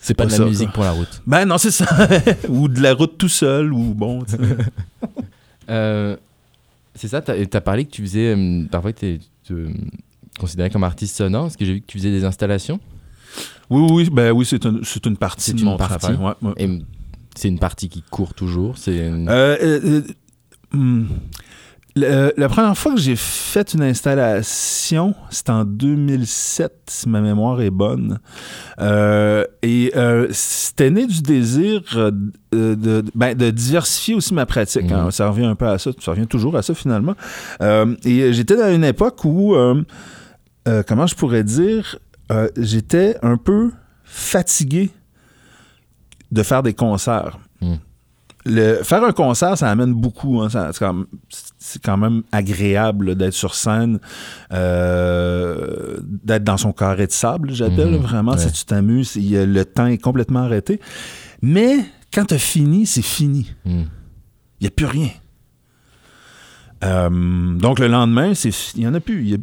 c'est 0.00 0.14
pas 0.14 0.24
de 0.26 0.30
la 0.30 0.36
ça, 0.38 0.44
musique 0.46 0.66
quoi. 0.68 0.74
pour 0.74 0.84
la 0.84 0.90
route. 0.92 1.22
Ben 1.26 1.44
non, 1.44 1.58
c'est 1.58 1.70
ça. 1.70 1.84
ou 2.48 2.68
de 2.68 2.80
la 2.80 2.94
route 2.94 3.16
tout 3.18 3.28
seul, 3.28 3.72
ou 3.72 3.92
bon. 3.94 4.24
tu 4.24 4.32
sais. 4.32 4.38
Euh, 5.70 6.16
c'est 6.94 7.08
ça, 7.08 7.20
tu 7.22 7.30
as 7.30 7.60
parlé 7.60 7.84
que 7.84 7.90
tu 7.90 8.02
faisais. 8.02 8.34
euh, 8.36 8.64
parfois, 8.70 8.92
tu 8.92 9.18
te 9.44 9.68
considéré 10.38 10.70
comme 10.70 10.84
artiste 10.84 11.16
sonore, 11.16 11.42
parce 11.44 11.56
que 11.56 11.64
j'ai 11.64 11.74
vu 11.74 11.80
que 11.80 11.86
tu 11.86 11.98
faisais 11.98 12.10
des 12.10 12.24
installations? 12.24 12.80
Oui, 13.70 13.86
oui, 13.90 14.10
ben 14.10 14.32
oui, 14.32 14.44
c'est 14.44 14.64
un- 14.66 14.80
c'est 14.82 15.04
une 15.06 15.16
partie 15.16 15.44
C'est 15.44 15.52
de 15.54 15.60
une 15.60 15.64
mon 15.66 15.76
partie. 15.76 15.98
travail. 15.98 16.36
ouais, 16.42 16.48
ouais. 16.66 16.78
C'est 17.34 17.48
une 17.48 17.58
partie 17.58 17.88
qui 17.88 18.02
court 18.02 18.34
toujours. 18.34 18.76
C'est 18.76 19.08
une- 19.08 19.28
Euh, 19.28 19.56
euh, 19.62 20.02
euh, 20.74 20.76
hmm. 20.76 21.06
Le- 21.94 22.32
la 22.38 22.48
première 22.48 22.76
fois 22.76 22.94
que 22.94 23.00
j'ai 23.00 23.16
fait 23.16 23.74
une 23.74 23.82
installation, 23.82 25.14
c'était 25.28 25.50
en 25.50 25.64
2007, 25.64 26.72
si 26.88 27.08
ma 27.08 27.20
mémoire 27.20 27.60
est 27.60 27.70
bonne. 27.70 28.18
Euh, 28.80 29.44
et 29.62 29.92
euh, 29.94 30.26
c'était 30.30 30.90
né 30.90 31.06
du 31.06 31.20
désir 31.20 31.82
euh, 31.96 32.10
de, 32.52 33.04
ben, 33.14 33.36
de 33.36 33.50
diversifier 33.50 34.14
aussi 34.14 34.32
ma 34.32 34.46
pratique. 34.46 34.90
hein. 34.90 35.04
Mhm. 35.04 35.10
Ça 35.10 35.28
revient 35.28 35.44
un 35.44 35.54
peu 35.54 35.66
à 35.68 35.78
ça, 35.78 35.90
ça 36.00 36.12
revient 36.12 36.26
toujours 36.26 36.56
à 36.56 36.62
ça 36.62 36.74
finalement. 36.74 37.14
Euh, 37.60 37.94
et 38.04 38.32
j'étais 38.32 38.56
dans 38.56 38.72
une 38.74 38.84
époque 38.84 39.22
où, 39.24 39.54
euh, 39.54 39.82
euh, 40.68 40.82
comment 40.86 41.06
je 41.06 41.14
pourrais 41.14 41.44
dire, 41.44 41.98
euh, 42.30 42.48
j'étais 42.56 43.16
un 43.22 43.36
peu 43.36 43.70
fatigué 44.04 44.90
de 46.30 46.42
faire 46.42 46.62
des 46.62 46.72
concerts. 46.72 47.38
Mhm. 47.60 47.78
Le, 48.44 48.82
faire 48.82 49.04
un 49.04 49.12
concert, 49.12 49.56
ça 49.56 49.70
amène 49.70 49.92
beaucoup. 49.94 50.40
hein. 50.40 50.48
C'est, 50.50 50.78
quand 50.78 50.92
même, 50.92 51.06
c'est 51.58 51.80
quand 51.82 51.96
même 51.96 52.22
agréable 52.32 53.14
d'être 53.14 53.34
sur 53.34 53.54
scène, 53.54 54.00
euh, 54.52 55.96
d'être 56.24 56.44
dans 56.44 56.56
son 56.56 56.72
carré 56.72 57.06
de 57.06 57.12
sable, 57.12 57.52
j'appelle. 57.52 57.90
Mhm. 57.92 57.96
Vraiment, 57.98 58.32
Ouais. 58.32 58.38
si 58.38 58.52
tu 58.52 58.64
t'amuses, 58.64 59.16
le 59.16 59.62
temps 59.64 59.86
est 59.86 59.98
complètement 59.98 60.40
arrêté. 60.40 60.80
Mais 61.40 61.78
quand 62.12 62.24
tu 62.26 62.34
as 62.34 62.38
fini, 62.38 62.86
c'est 62.86 63.02
fini. 63.02 63.52
Hmm. 63.64 63.82
Il 64.60 64.62
n'y 64.62 64.66
a 64.68 64.70
plus 64.70 64.86
rien. 64.86 65.08
Euh, 66.82 67.08
donc, 67.10 67.78
le 67.78 67.86
lendemain, 67.86 68.32
il 68.44 68.80
n'y 68.80 68.86
en 68.86 68.94
a 68.94 69.00
plus. 69.00 69.38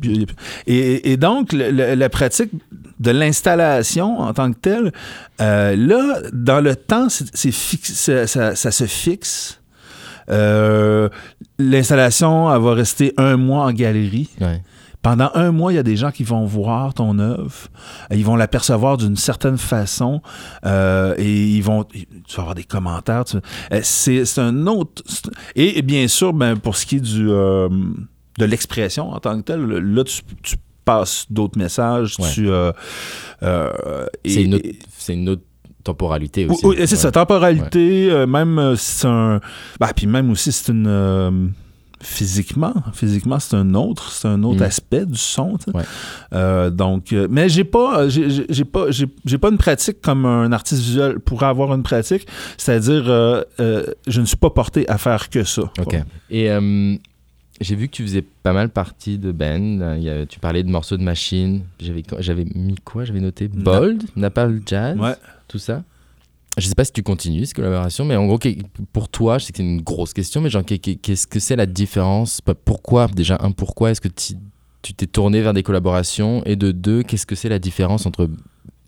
Et, 0.67 1.17
donc, 1.17 1.53
la 1.53 2.09
pratique 2.09 2.51
de 2.99 3.11
l'installation 3.11 4.19
en 4.19 4.33
tant 4.33 4.51
que 4.51 4.57
telle, 4.59 4.91
euh, 5.41 5.75
là, 5.75 6.21
dans 6.33 6.61
le 6.61 6.75
temps, 6.75 7.07
ça, 7.09 7.25
se 7.25 8.85
fixe. 8.85 9.59
Euh, 10.29 11.09
l'installation, 11.57 12.59
va 12.59 12.73
rester 12.73 13.13
un 13.17 13.37
mois 13.37 13.65
en 13.65 13.71
galerie. 13.71 14.29
Pendant 15.01 15.31
un 15.33 15.51
mois, 15.51 15.71
il 15.71 15.75
y 15.75 15.79
a 15.79 15.83
des 15.83 15.95
gens 15.95 16.11
qui 16.11 16.25
vont 16.25 16.45
voir 16.45 16.93
ton 16.93 17.19
œuvre, 17.19 17.53
ils 18.11 18.25
vont 18.25 18.35
l'apercevoir 18.35 18.97
d'une 18.97 19.15
certaine 19.15 19.57
façon 19.57 20.21
euh, 20.65 21.15
et 21.17 21.45
ils 21.47 21.61
vont, 21.63 21.85
tu 21.85 22.05
vas 22.35 22.41
avoir 22.41 22.55
des 22.55 22.65
commentaires. 22.65 23.23
tu- 23.23 23.37
euh, 23.37 23.79
c'est, 23.81 24.25
c'est 24.25 24.41
un 24.41 24.67
autre. 24.67 25.01
Et, 25.55 25.77
et 25.77 25.81
bien 25.83 26.05
sûr, 26.09 26.33
ben, 26.33 26.57
pour 26.57 26.75
ce 26.75 26.85
qui 26.85 26.97
est 26.97 26.99
du, 26.99 27.29
euh, 27.29 27.69
de 28.39 28.45
l'expression 28.45 29.11
en 29.11 29.19
tant 29.19 29.37
que 29.37 29.43
telle, 29.45 29.65
là, 29.65 30.03
tu, 30.03 30.21
tu 30.43 30.57
passes 30.83 31.25
d'autres 31.29 31.57
messages. 31.57 32.15
Ouais. 32.19 32.29
Tu, 32.33 32.49
euh, 32.49 32.73
et- 34.25 34.29
C'est 34.29 34.43
une, 34.43 34.55
autre- 34.55 34.69
c'est 34.97 35.13
une 35.13 35.29
autre 35.29 35.43
temporalité 35.85 36.45
aussi. 36.45 36.65
oui, 36.65 36.75
c'est 36.79 36.91
Ouais. 36.91 36.97
ça, 36.97 37.11
temporalité, 37.11 38.25
même 38.27 38.75
si 38.75 38.91
c'est 38.99 39.07
un. 39.07 39.39
Bah, 39.79 39.91
puis 39.95 40.07
même 40.07 40.29
aussi, 40.29 40.51
c'est 40.51 40.73
une. 40.73 41.53
Euh, 42.01 42.05
physiquement, 42.05 42.73
physiquement, 42.93 43.39
c'est 43.39 43.55
un 43.55 43.73
autre, 43.73 44.11
c'est 44.11 44.27
un 44.27 44.41
autre 44.43 44.59
Mm. 44.61 44.63
aspect 44.63 45.05
du 45.05 45.17
son. 45.17 45.57
Ouais. 45.73 45.83
Euh, 46.33 46.69
donc, 46.69 47.11
euh, 47.13 47.27
mais 47.29 47.49
j'ai 47.49 47.63
pas, 47.63 48.07
j'ai 48.09 48.29
j'ai- 48.49 48.65
pas, 48.65 48.89
j'ai 48.91 49.05
j'ai 49.25 49.37
pas 49.37 49.49
une 49.49 49.57
pratique 49.57 50.01
comme 50.01 50.25
un 50.25 50.51
artiste 50.51 50.81
visuel 50.81 51.19
pourrait 51.19 51.47
avoir 51.47 51.73
une 51.73 51.83
pratique, 51.83 52.25
c'est-à-dire, 52.57 53.03
euh, 53.09 53.43
euh, 53.59 53.85
je 54.07 54.21
ne 54.21 54.25
suis 54.25 54.37
pas 54.37 54.49
porté 54.49 54.87
à 54.89 54.97
faire 54.97 55.29
que 55.29 55.43
ça. 55.43 55.63
Ok. 55.79 55.95
Et 56.29 56.49
euh, 56.49 56.95
j'ai 57.61 57.75
vu 57.75 57.87
que 57.89 57.93
tu 57.93 58.03
faisais 58.03 58.21
pas 58.43 58.53
mal 58.53 58.69
partie 58.69 59.17
de 59.17 59.31
band. 59.33 59.95
Il 59.97 60.03
y 60.03 60.09
a- 60.09 60.25
tu 60.25 60.39
parlais 60.39 60.63
de 60.63 60.69
morceaux 60.69 60.95
de 60.97 61.03
machine. 61.03 61.63
J'avais, 61.81 62.03
j'avais 62.19 62.45
mis 62.55 62.75
quoi? 62.85 63.03
J'avais 63.03 63.19
noté 63.19 63.49
Na- 63.53 63.63
Bold, 63.63 64.03
Napalm 64.15 64.61
Jazz, 64.65 64.97
Ouais. 64.97 65.15
tout 65.49 65.59
ça. 65.59 65.83
Je 66.59 66.67
sais 66.67 66.75
pas 66.75 66.85
si 66.85 66.91
tu 66.91 67.03
continues 67.03 67.45
ces 67.45 67.53
collaborations, 67.53 68.05
mais 68.05 68.15
en 68.15 68.25
gros, 68.25 68.39
pour 68.93 69.09
toi, 69.09 69.37
je 69.37 69.45
sais 69.45 69.51
que 69.51 69.57
c'est 69.57 69.63
une 69.63 69.81
grosse 69.81 70.13
question, 70.13 70.41
mais 70.41 70.49
genre, 70.49 70.63
qu'est- 70.65 70.77
qu'est- 70.79 70.95
qu'est-ce 70.95 71.27
que 71.27 71.39
c'est 71.39 71.55
la 71.55 71.65
différence? 71.65 72.41
Pas- 72.41 72.55
Pourquoi, 72.55 73.07
déjà, 73.07 73.37
un, 73.41 73.51
pourquoi 73.51 73.91
est-ce 73.91 74.01
que 74.01 74.07
tu 74.07 74.93
t'es 74.93 75.07
tourné 75.07 75.41
vers 75.41 75.53
des 75.53 75.63
collaborations? 75.63 76.43
Et 76.45 76.55
de 76.55 76.71
deux, 76.71 77.03
qu'est-ce 77.03 77.25
que 77.25 77.35
c'est 77.35 77.49
la 77.49 77.59
différence 77.59 78.05
entre 78.05 78.29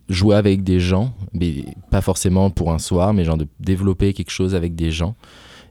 jouer 0.10 0.36
avec 0.36 0.64
des 0.64 0.80
gens, 0.80 1.14
mais 1.34 1.66
pas 1.90 2.02
forcément 2.02 2.50
pour 2.50 2.72
un 2.74 2.80
soir, 2.80 3.14
mais 3.14 3.24
genre 3.24 3.38
de 3.38 3.48
développer 3.60 4.14
quelque 4.14 4.32
chose 4.32 4.56
avec 4.56 4.76
des 4.76 4.92
gens? 4.92 5.16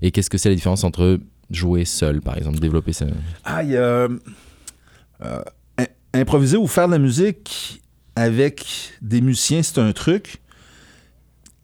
Et 0.02 0.10
qu'est-ce 0.10 0.30
que 0.30 0.38
c'est 0.38 0.48
la 0.48 0.54
différence 0.54 0.84
entre 0.84 1.18
jouer 1.50 1.84
seul, 1.84 2.20
par 2.22 2.36
exemple, 2.38 2.58
développer 2.58 2.92
ça? 2.92 3.06
Ah, 3.44 3.62
improviser 6.12 6.56
ou 6.56 6.66
faire 6.66 6.86
de 6.86 6.92
la 6.92 6.98
musique 6.98 7.80
avec 8.16 8.64
des 9.02 9.20
musiciens, 9.20 9.62
c'est 9.62 9.78
un 9.78 9.92
truc. 9.92 10.38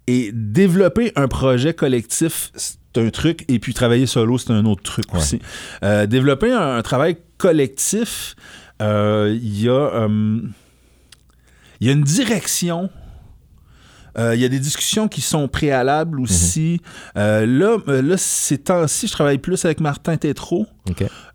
Et 0.08 0.30
développer 0.32 1.12
un 1.16 1.26
projet 1.28 1.74
collectif, 1.74 2.50
c'est 2.54 2.76
un 2.96 3.10
truc. 3.10 3.44
Et 3.48 3.58
puis 3.58 3.74
travailler 3.74 4.06
solo, 4.06 4.38
c'est 4.38 4.52
un 4.52 4.64
autre 4.64 4.82
truc 4.82 5.12
Ouais. 5.12 5.18
aussi. 5.18 5.40
Euh, 5.82 6.06
développer 6.06 6.52
un, 6.52 6.76
un 6.76 6.82
travail 6.82 7.16
collectif, 7.38 8.36
euh, 8.82 9.36
il 9.40 9.60
y 9.62 9.68
a. 9.68 9.72
euh, 9.72 10.40
il 11.80 11.86
y 11.86 11.90
a 11.90 11.92
une 11.92 12.04
direction. 12.04 12.88
Euh, 14.18 14.34
Il 14.34 14.40
y 14.40 14.44
a 14.44 14.48
des 14.48 14.58
discussions 14.60 15.08
qui 15.08 15.20
sont 15.20 15.46
préalables 15.48 16.20
aussi. 16.20 16.80
Euh, 17.16 17.44
là, 17.46 17.76
euh, 17.88 18.00
là, 18.02 18.16
ces 18.16 18.58
temps-ci, 18.58 19.06
je 19.08 19.12
travaille 19.12 19.38
plus 19.38 19.64
avec 19.64 19.80
Martin 19.80 20.16
Tétrault. 20.16 20.66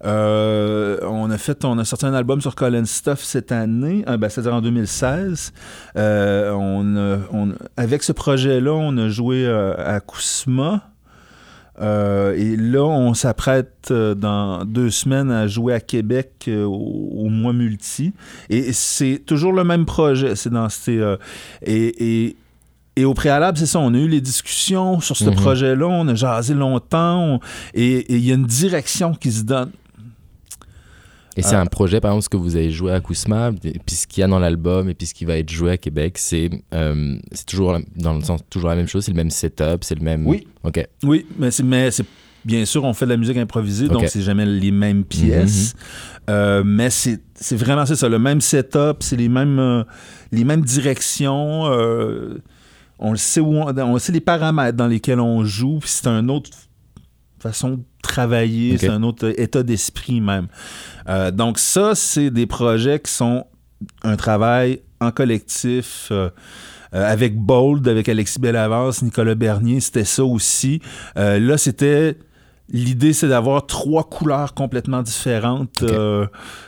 Euh, 0.05 0.97
on 1.03 1.29
a 1.29 1.37
fait, 1.37 1.63
on 1.65 1.77
a 1.77 1.85
sorti 1.85 2.05
un 2.05 2.13
album 2.13 2.41
sur 2.41 2.55
Colin 2.55 2.85
Stuff 2.85 3.21
cette 3.23 3.51
année, 3.51 4.03
euh, 4.07 4.17
ben, 4.17 4.29
c'est-à-dire 4.29 4.53
en 4.55 4.61
2016. 4.61 5.53
Euh, 5.95 6.51
on 6.53 6.95
a- 6.97 7.19
on- 7.31 7.53
avec 7.77 8.01
ce 8.03 8.11
projet-là, 8.11 8.71
on 8.73 8.97
a 8.97 9.09
joué 9.09 9.47
à 9.47 9.99
Kousma. 9.99 10.87
Et 11.79 12.55
là, 12.57 12.83
on 12.83 13.13
s'apprête 13.15 13.91
dans 13.91 14.65
deux 14.65 14.91
semaines 14.91 15.31
à 15.31 15.47
jouer 15.47 15.73
à 15.73 15.79
Québec 15.79 16.47
au, 16.47 17.09
au 17.25 17.29
mois 17.29 17.53
multi. 17.53 18.13
Et 18.49 18.71
c'est 18.71 19.19
toujours 19.25 19.51
le 19.53 19.63
même 19.63 19.85
projet. 19.85 20.35
C'est 20.35 20.51
dans 20.51 20.69
ces, 20.69 21.01
et, 21.65 22.25
et, 22.27 22.35
et 22.95 23.05
au 23.05 23.13
préalable, 23.13 23.57
c'est 23.57 23.65
ça. 23.65 23.79
On 23.79 23.93
a 23.93 23.97
eu 23.97 24.07
les 24.07 24.21
discussions 24.21 24.99
sur 24.99 25.15
ce 25.15 25.25
Mhm. 25.29 25.35
projet-là. 25.35 25.87
On 25.87 26.07
a 26.07 26.15
jasé 26.15 26.53
longtemps. 26.53 27.35
on- 27.35 27.39
et 27.73 28.13
il 28.13 28.25
y 28.25 28.31
a 28.31 28.35
une 28.35 28.45
direction 28.45 29.13
qui 29.13 29.31
se 29.31 29.43
donne. 29.43 29.71
Et 31.37 31.41
c'est 31.41 31.55
Euh, 31.55 31.61
un 31.61 31.65
projet, 31.65 32.01
par 32.01 32.11
exemple, 32.11 32.23
ce 32.25 32.29
que 32.29 32.35
vous 32.37 32.57
avez 32.57 32.71
joué 32.71 32.91
à 32.91 32.99
Kousma, 32.99 33.51
et 33.63 33.79
puis 33.85 33.95
ce 33.95 34.05
qu'il 34.05 34.19
y 34.19 34.23
a 34.23 34.27
dans 34.27 34.39
l'album, 34.39 34.89
et 34.89 34.93
puis 34.93 35.07
ce 35.07 35.13
qui 35.13 35.23
va 35.23 35.37
être 35.37 35.49
joué 35.49 35.71
à 35.71 35.77
Québec, 35.77 36.17
c'est 36.17 36.49
euh, 36.73 37.17
toujours, 37.47 37.71
la- 37.71 37.79
dans 37.95 38.13
le 38.13 38.21
sens, 38.21 38.41
toujours 38.49 38.69
la 38.69 38.75
même 38.75 38.87
chose, 38.87 39.05
c'est 39.05 39.11
le 39.11 39.17
même 39.17 39.29
setup, 39.29 39.83
c'est 39.83 39.95
le 39.95 40.03
même... 40.03 40.27
Oui. 40.27 40.45
Ok. 40.63 40.85
Oui, 41.03 41.25
mais 41.39 41.49
c'est, 41.49 41.63
mais 41.63 41.89
bien 42.43 42.65
sûr, 42.65 42.83
on 42.83 42.93
fait 42.93 43.05
de 43.05 43.11
la 43.11 43.17
musique 43.17 43.37
improvisée, 43.37 43.87
donc 43.87 44.03
Ok. 44.03 44.09
c'est 44.09 44.21
jamais 44.21 44.45
les 44.45 44.71
mêmes 44.71 45.05
pièces. 45.05 45.73
Euh, 46.29 46.63
mais 46.65 46.89
c'est, 46.89 47.21
vraiment 47.55 47.85
ça, 47.85 48.09
le 48.09 48.19
même 48.19 48.41
setup, 48.41 48.97
c'est 48.99 49.15
les 49.15 49.29
mêmes, 49.29 49.57
euh, 49.59 49.83
les 50.33 50.43
mêmes 50.43 50.61
directions. 50.65 51.63
On 53.01 53.11
le 53.11 53.17
sait 53.17 53.41
où 53.41 53.55
on, 53.55 53.77
on 53.77 53.99
sait 53.99 54.11
les 54.11 54.21
paramètres 54.21 54.77
dans 54.77 54.87
lesquels 54.87 55.19
on 55.19 55.43
joue, 55.43 55.79
puis 55.79 55.89
c'est 55.89 56.07
un 56.07 56.29
autre 56.29 56.51
façon 57.39 57.71
de 57.71 57.79
travailler, 58.03 58.77
c'est 58.77 58.89
un 58.89 59.03
autre 59.03 59.33
état 59.39 59.63
d'esprit 59.63 60.21
même. 60.21 60.47
Euh, 61.09 61.31
donc 61.31 61.57
ça, 61.57 61.95
c'est 61.95 62.29
des 62.29 62.45
projets 62.45 62.99
qui 62.99 63.11
sont 63.11 63.45
un 64.03 64.15
travail 64.15 64.81
en 64.99 65.11
collectif. 65.11 66.09
euh, 66.11 66.29
euh, 66.93 67.09
avec 67.09 67.37
Bold, 67.37 67.87
avec 67.87 68.09
Alexis 68.09 68.37
Bellavance, 68.37 69.01
Nicolas 69.01 69.33
Bernier, 69.33 69.79
c'était 69.79 70.03
ça 70.03 70.25
aussi. 70.25 70.81
Là, 71.15 71.57
c'était. 71.57 72.17
L'idée, 72.71 73.13
c'est 73.13 73.27
d'avoir 73.27 73.65
trois 73.65 74.03
couleurs 74.03 74.53
complètement 74.53 75.01
différentes. 75.01 75.83
Ok. 75.83 75.91
Euh, 75.91 76.25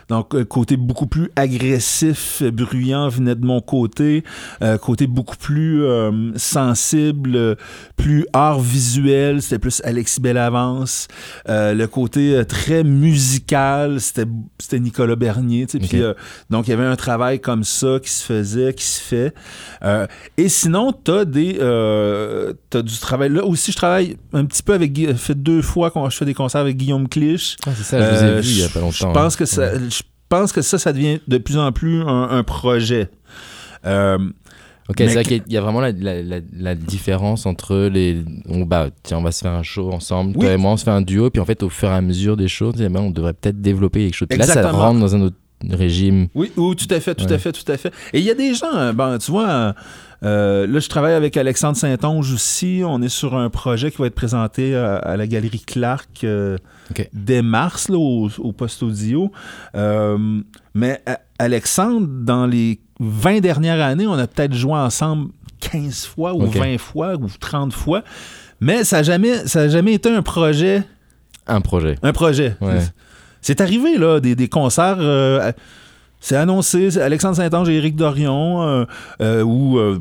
donc, 0.09 0.35
euh, 0.35 0.45
côté 0.45 0.77
beaucoup 0.77 1.07
plus 1.07 1.31
agressif, 1.35 2.43
bruyant 2.43 3.07
venait 3.09 3.33
de 3.33 3.45
mon 3.45 3.61
côté. 3.61 4.23
Euh, 4.61 4.77
côté 4.77 5.07
beaucoup 5.07 5.37
plus 5.37 5.83
euh, 5.83 6.31
sensible, 6.35 7.57
plus 7.95 8.25
art 8.33 8.59
visuel, 8.59 9.41
c'était 9.41 9.59
plus 9.59 9.81
Alexis 9.83 10.21
Bellavance. 10.21 11.07
Le 11.47 11.85
côté 11.85 12.43
très 12.47 12.83
musical, 12.83 13.99
c'était 13.99 14.79
Nicolas 14.79 15.15
Bernier. 15.15 15.65
donc, 16.49 16.67
il 16.67 16.71
y 16.71 16.73
avait 16.73 16.85
un 16.85 16.95
travail 16.95 17.39
comme 17.39 17.63
ça 17.63 17.99
qui 18.01 18.11
se 18.11 18.23
faisait, 18.23 18.73
qui 18.73 18.85
se 18.85 19.01
fait. 19.01 19.33
Et 20.37 20.49
sinon, 20.49 20.93
tu 20.93 21.11
as 21.11 21.25
des. 21.25 21.55
t'as 22.69 22.81
du 22.81 22.97
travail. 22.99 23.29
Là 23.29 23.45
aussi, 23.45 23.71
je 23.71 23.77
travaille 23.77 24.17
un 24.33 24.45
petit 24.45 24.63
peu 24.63 24.73
avec. 24.73 24.93
Fait 25.15 25.35
deux 25.35 25.61
fois 25.61 25.89
qu'on 25.93 26.09
je 26.09 26.17
fais 26.17 26.25
des 26.25 26.33
concerts 26.33 26.61
avec 26.61 26.75
Guillaume 26.77 27.07
Clich. 27.07 27.55
Ah, 27.65 27.71
c'est 27.75 27.83
ça, 27.83 27.99
je 28.01 28.17
vous 28.17 28.23
ai 28.23 28.27
Euh, 28.27 28.39
vu 28.41 28.49
il 28.49 28.59
y 28.59 28.63
a 28.63 28.69
pas 28.69 28.79
longtemps. 28.81 28.91
Je 29.09 29.13
pense, 29.13 29.33
hein. 29.35 29.37
que 29.39 29.45
ça, 29.45 29.73
je 29.79 30.01
pense 30.29 30.51
que 30.51 30.61
ça, 30.61 30.77
ça 30.79 30.91
devient 30.91 31.19
de 31.27 31.37
plus 31.37 31.57
en 31.57 31.71
plus 31.71 32.01
un, 32.01 32.29
un 32.29 32.43
projet. 32.43 33.09
Euh, 33.85 34.17
Ok, 34.89 34.95
c'est 34.97 35.13
vrai 35.13 35.23
qu'il 35.23 35.41
y 35.47 35.55
a 35.55 35.61
vraiment 35.61 35.79
la, 35.79 35.93
la- 35.93 36.21
la- 36.21 36.41
la 36.51 36.75
différence 36.75 37.45
entre 37.45 37.87
les. 37.87 38.21
On, 38.49 38.65
bah, 38.65 38.89
tiens, 39.01 39.19
on 39.19 39.21
va 39.23 39.31
se 39.31 39.39
faire 39.41 39.53
un 39.53 39.63
show 39.63 39.89
ensemble. 39.93 40.31
Oui. 40.35 40.41
Toi 40.41 40.51
et 40.51 40.57
moi, 40.57 40.71
on 40.73 40.77
se 40.77 40.83
fait 40.83 40.91
un 40.91 41.01
duo. 41.01 41.29
Puis 41.29 41.39
en 41.41 41.45
fait, 41.45 41.63
au 41.63 41.69
fur 41.69 41.87
et 41.87 41.93
à 41.93 42.01
mesure 42.01 42.35
des 42.35 42.49
choses, 42.49 42.73
ben, 42.75 42.97
on 42.97 43.09
devrait 43.09 43.31
peut-être 43.33 43.61
développer 43.61 44.01
quelque 44.03 44.13
chose. 44.15 44.27
Là, 44.37 44.45
ça 44.45 44.69
rentre 44.71 44.99
dans 44.99 45.15
un 45.15 45.21
autre 45.21 45.37
régime. 45.71 46.27
Oui, 46.35 46.51
oui, 46.57 46.75
tout 46.75 46.87
à 46.93 46.99
fait, 46.99 47.15
tout 47.15 47.25
Ouais. 47.25 47.33
à 47.33 47.37
fait, 47.37 47.51
tout 47.51 47.69
à 47.71 47.77
fait. 47.77 47.93
Et 48.13 48.19
il 48.19 48.25
y 48.25 48.31
a 48.31 48.33
des 48.35 48.53
gens, 48.53 48.73
euh, 48.75 48.93
ben, 48.93 49.17
tu 49.17 49.31
vois, 49.31 49.47
euh, 49.49 49.73
euh, 50.23 50.67
là, 50.67 50.79
je 50.79 50.87
travaille 50.89 51.13
avec 51.13 51.35
Alexandre 51.37 51.77
Saint-Onge 51.77 52.33
aussi. 52.33 52.81
On 52.85 53.01
est 53.01 53.09
sur 53.09 53.35
un 53.35 53.49
projet 53.49 53.91
qui 53.91 53.97
va 53.97 54.07
être 54.07 54.15
présenté 54.15 54.75
à 54.75 55.15
la 55.17 55.27
Galerie 55.27 55.59
Clark 55.65 56.23
euh, 56.23 56.57
dès 57.13 57.41
mars, 57.41 57.89
là, 57.89 57.97
au, 57.97 58.29
au 58.39 58.51
poste 58.53 58.83
audio. 58.83 59.31
Euh, 59.75 60.17
mais 60.73 61.01
Alexandre, 61.39 62.07
dans 62.09 62.45
les 62.45 62.79
20 62.99 63.41
dernières 63.41 63.81
années, 63.85 64.07
on 64.07 64.13
a 64.13 64.27
peut-être 64.27 64.53
joué 64.53 64.73
ensemble 64.73 65.31
15 65.59 66.05
fois 66.05 66.33
ou 66.33 66.43
Ok. 66.45 66.55
20 66.55 66.77
fois 66.77 67.15
ou 67.15 67.27
30 67.39 67.73
fois. 67.73 68.03
Mais 68.61 68.83
ça 68.85 68.97
n'a 68.97 69.03
jamais, 69.03 69.45
ça 69.47 69.61
a 69.61 69.67
jamais 69.67 69.93
été 69.93 70.09
un 70.09 70.21
projet 70.21 70.83
Un 71.47 71.59
projet. 71.59 71.95
un 72.01 72.13
projet. 72.13 72.55
Ouais. 72.61 72.79
C'est 73.43 73.61
arrivé, 73.61 73.97
là, 73.97 74.19
des, 74.19 74.47
concerts. 74.47 74.97
euh, 74.99 75.51
c'est 76.23 76.37
annoncé, 76.37 76.97
Alexandre 76.97 77.35
Saint-Ange 77.35 77.67
et 77.67 77.75
Éric 77.75 77.97
Dorion, 77.97 78.63
euh, 78.63 78.85
euh, 79.21 79.43
où 79.43 79.77
euh, 79.77 79.99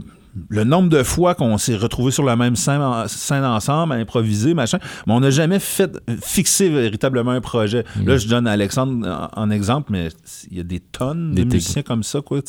le 0.49 0.65
nombre 0.65 0.89
de 0.89 1.03
fois 1.03 1.35
qu'on 1.35 1.59
s'est 1.59 1.77
retrouvés 1.77 2.11
sur 2.11 2.25
la 2.25 2.37
même 2.37 2.57
scène, 2.57 2.81
en- 2.81 3.07
scène 3.09 3.45
ensemble, 3.45 3.93
à 3.93 3.97
improviser, 3.97 4.55
machin, 4.55 4.79
mais 5.07 5.13
on 5.13 5.21
n'a 5.21 5.31
jamais 5.31 5.59
fait 5.59 5.99
fixer 6.23 6.69
véritablement 6.71 7.33
un 7.33 7.41
projet. 7.41 7.85
Mm. 7.97 8.09
Là, 8.09 8.17
je 8.17 8.29
donne 8.29 8.47
Alexandre 8.47 9.29
en, 9.37 9.43
en 9.43 9.51
exemple, 9.51 9.93
mais 9.93 10.09
il 10.51 10.57
y 10.57 10.61
a 10.61 10.65
des 10.65 10.81
tonnes 10.81 11.35
Des 11.35 11.45
de 11.45 11.53
musiciens 11.53 11.83
comme 11.83 12.03
ça, 12.03 12.21
quoi. 12.23 12.41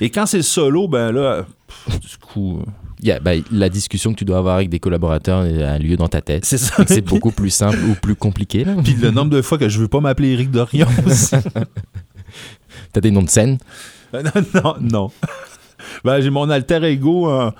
Et 0.00 0.10
quand 0.10 0.26
c'est 0.26 0.42
solo, 0.42 0.86
ben 0.88 1.10
là, 1.12 1.44
pff, 1.66 2.00
du 2.00 2.16
coup, 2.18 2.58
euh, 2.60 2.62
Il 3.00 3.08
y 3.08 3.12
a, 3.12 3.18
bah, 3.18 3.32
la 3.50 3.68
discussion 3.68 4.12
que 4.12 4.18
tu 4.18 4.24
dois 4.24 4.38
avoir 4.38 4.54
avec 4.54 4.68
des 4.70 4.78
collaborateurs 4.78 5.40
a 5.40 5.78
lieu 5.78 5.96
dans 5.96 6.08
ta 6.08 6.20
tête. 6.20 6.44
c'est 6.44 6.58
ça. 6.58 6.84
C'est 6.86 7.00
beaucoup 7.04 7.32
plus 7.32 7.50
simple 7.50 7.78
ou 7.90 7.94
plus 7.94 8.14
compliqué. 8.14 8.62
là. 8.64 8.74
Puis 8.84 8.94
le 8.94 9.10
nombre 9.10 9.30
de 9.30 9.42
fois 9.42 9.58
que 9.58 9.68
je 9.68 9.80
veux 9.80 9.88
pas 9.88 9.98
m'appeler 10.00 10.28
Éric 10.34 10.50
Dorion 10.52 10.86
aussi. 11.06 11.34
T'as 12.92 13.00
des 13.00 13.10
noms 13.10 13.22
de 13.22 13.30
scène? 13.30 13.58
Euh, 14.14 14.22
non, 14.22 14.42
non, 14.62 14.74
non. 14.80 15.10
Ben, 16.04 16.20
j'ai 16.20 16.30
mon 16.30 16.48
alter 16.50 16.82
ego 16.84 17.28
en, 17.30 17.52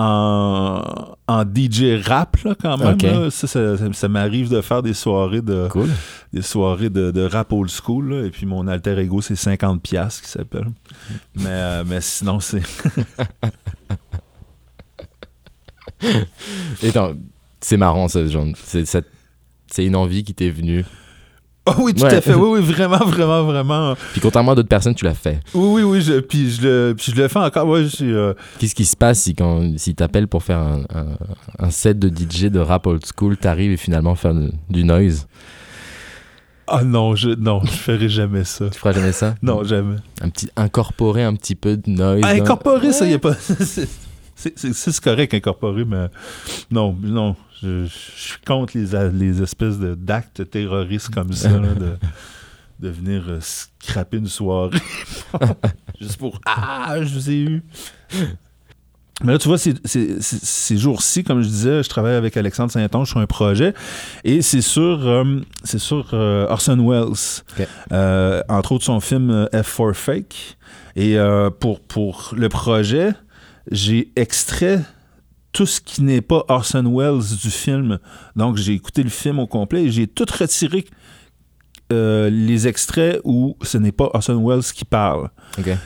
en, 0.00 1.16
en 1.26 1.42
DJ 1.42 2.00
rap, 2.04 2.36
là, 2.44 2.54
quand 2.60 2.76
même. 2.78 2.96
Là. 3.02 3.30
Ça, 3.30 3.46
ça, 3.46 3.76
ça- 3.76 3.92
ça 3.92 4.08
m'arrive 4.08 4.48
de 4.48 4.60
faire 4.60 4.82
des 4.82 4.94
soirées 4.94 5.40
de, 5.42 5.66
Cool. 5.68 5.88
des 6.32 6.42
soirées 6.42 6.90
de, 6.90 7.10
de 7.10 7.22
rap 7.22 7.52
old 7.52 7.68
school. 7.70 8.10
là. 8.14 8.26
et 8.26 8.30
puis 8.30 8.46
mon 8.46 8.66
alter 8.68 8.96
ego, 8.98 9.20
c'est 9.20 9.34
50$ 9.34 9.80
piastres 9.80 10.22
qui 10.22 10.28
s'appelle. 10.28 10.68
mais, 11.34 11.44
euh, 11.48 11.84
mais 11.86 12.00
sinon, 12.00 12.38
c'est. 12.40 12.62
Et 16.82 16.92
c'est 17.60 17.76
marrant, 17.76 18.06
ça, 18.08 18.24
genre, 18.26 18.46
c'est 18.56 19.04
une 19.84 19.96
envie 19.96 20.22
qui 20.24 20.34
t'est 20.34 20.50
venue. 20.50 20.84
Oh 21.70 21.82
oui, 21.82 21.92
tout 21.94 22.02
Ouais. 22.04 22.14
à 22.14 22.20
fait. 22.20 22.34
Oui, 22.34 22.58
oui, 22.58 22.60
vraiment, 22.72 22.98
vraiment, 23.04 23.42
vraiment. 23.44 23.94
Puis 24.12 24.20
contrairement 24.20 24.52
à 24.52 24.54
d'autres 24.54 24.68
personnes, 24.68 24.94
tu 24.94 25.04
l'as 25.04 25.14
fait. 25.14 25.40
Oui, 25.54 25.82
oui, 25.82 25.82
oui. 25.82 26.00
Je, 26.00 26.20
puis, 26.20 26.50
je 26.50 26.62
le, 26.62 26.94
puis 26.96 27.12
je 27.14 27.20
le 27.20 27.28
fais 27.28 27.38
encore. 27.38 27.66
Ouais, 27.66 27.82
je 27.84 27.88
suis, 27.88 28.12
euh, 28.12 28.32
Qu'est-ce 28.58 28.74
qui 28.74 28.84
se 28.84 28.96
passe 28.96 29.20
si, 29.20 29.34
quand, 29.34 29.76
si 29.76 29.94
t'appelles 29.94 30.28
pour 30.28 30.42
faire 30.42 30.58
un, 30.58 30.80
un- 30.94 31.66
un 31.66 31.70
set 31.70 31.98
de 31.98 32.08
DJ 32.08 32.44
de 32.46 32.60
rap 32.60 32.86
old 32.86 33.02
school, 33.04 33.36
t'arrives 33.36 33.72
et 33.72 33.76
finalement 33.76 34.14
faire 34.14 34.34
de- 34.34 34.52
du 34.70 34.84
noise? 34.84 35.26
Ah 36.70 36.84
non, 36.84 37.14
je, 37.16 37.30
non, 37.30 37.62
je 37.64 37.70
ferai 37.70 38.08
jamais 38.10 38.44
ça. 38.44 38.68
Tu 38.68 38.78
feras 38.78 38.92
jamais 38.92 39.12
ça? 39.12 39.34
Non, 39.42 39.64
jamais. 39.64 39.96
Un 40.20 40.28
petit, 40.28 40.50
incorporer 40.56 41.24
un 41.24 41.34
petit 41.34 41.54
peu 41.54 41.76
de 41.76 41.90
noise. 41.90 42.20
Ah, 42.24 42.34
dans- 42.36 42.42
incorporer, 42.44 42.92
ça, 42.92 43.06
y 43.06 43.14
a 43.14 43.18
pas. 43.18 43.34
c'est- 44.38 45.00
correct, 45.00 45.34
incorporer, 45.34 45.84
mais 45.84 46.06
non, 46.70 46.96
non. 47.02 47.36
Je, 47.62 47.86
suis 47.86 48.38
contre 48.46 48.78
les, 48.78 49.10
les 49.12 49.42
espèces 49.42 49.78
de- 49.78 49.94
d'actes 49.96 50.48
terroristes 50.48 51.12
comme 51.12 51.32
ça, 51.32 51.50
là, 51.50 51.74
de, 51.74 51.96
de 52.78 52.88
venir 52.88 53.24
euh, 53.28 53.38
scraper 53.40 54.18
une 54.18 54.28
soirée. 54.28 54.78
Juste 56.00 56.18
pour 56.18 56.40
Ah, 56.46 56.96
je 57.02 57.12
vous 57.12 57.30
ai 57.30 57.38
eu. 57.40 57.62
Mais 59.24 59.32
là, 59.32 59.38
tu 59.38 59.48
vois, 59.48 59.58
ces 59.58 60.76
jours-ci, 60.76 61.24
comme 61.24 61.42
je 61.42 61.48
disais, 61.48 61.82
je 61.82 61.88
travaille 61.88 62.14
avec 62.14 62.36
Alexandre 62.36 62.70
Saint-Onge 62.70 63.08
sur 63.08 63.18
un 63.18 63.26
projet 63.26 63.74
et 64.22 64.42
c'est 64.42 64.60
sur, 64.60 65.08
euh, 65.08 65.40
c'est 65.64 65.80
sur 65.80 66.10
euh, 66.12 66.46
Orson 66.48 66.76
Welles. 66.88 67.66
Euh, 67.90 68.40
entre 68.48 68.70
autres, 68.72 68.84
son 68.84 69.00
film 69.00 69.30
euh, 69.30 69.62
F 69.64 69.66
for 69.66 69.92
Fake. 69.96 70.56
Et 70.94 71.16
pour, 71.60 71.78
pour 71.80 72.32
le 72.36 72.48
projet, 72.48 73.12
j'ai 73.70 74.12
extrait 74.16 74.80
tout 75.52 75.66
ce 75.66 75.80
qui 75.80 76.02
n'est 76.02 76.20
pas 76.20 76.44
Orson 76.48 76.84
Welles 76.84 77.36
du 77.42 77.50
film. 77.50 77.98
Donc, 78.36 78.56
j'ai 78.56 78.74
écouté 78.74 79.02
le 79.02 79.10
film 79.10 79.38
au 79.38 79.46
complet 79.46 79.84
et 79.84 79.90
j'ai 79.90 80.06
tout 80.06 80.26
retiré 80.38 80.84
euh, 81.90 82.28
les 82.28 82.68
extraits 82.68 83.20
où 83.24 83.56
ce 83.62 83.78
n'est 83.78 83.92
pas 83.92 84.10
Orson 84.12 84.46
Welles 84.46 84.62
qui 84.62 84.84
parle. 84.84 85.30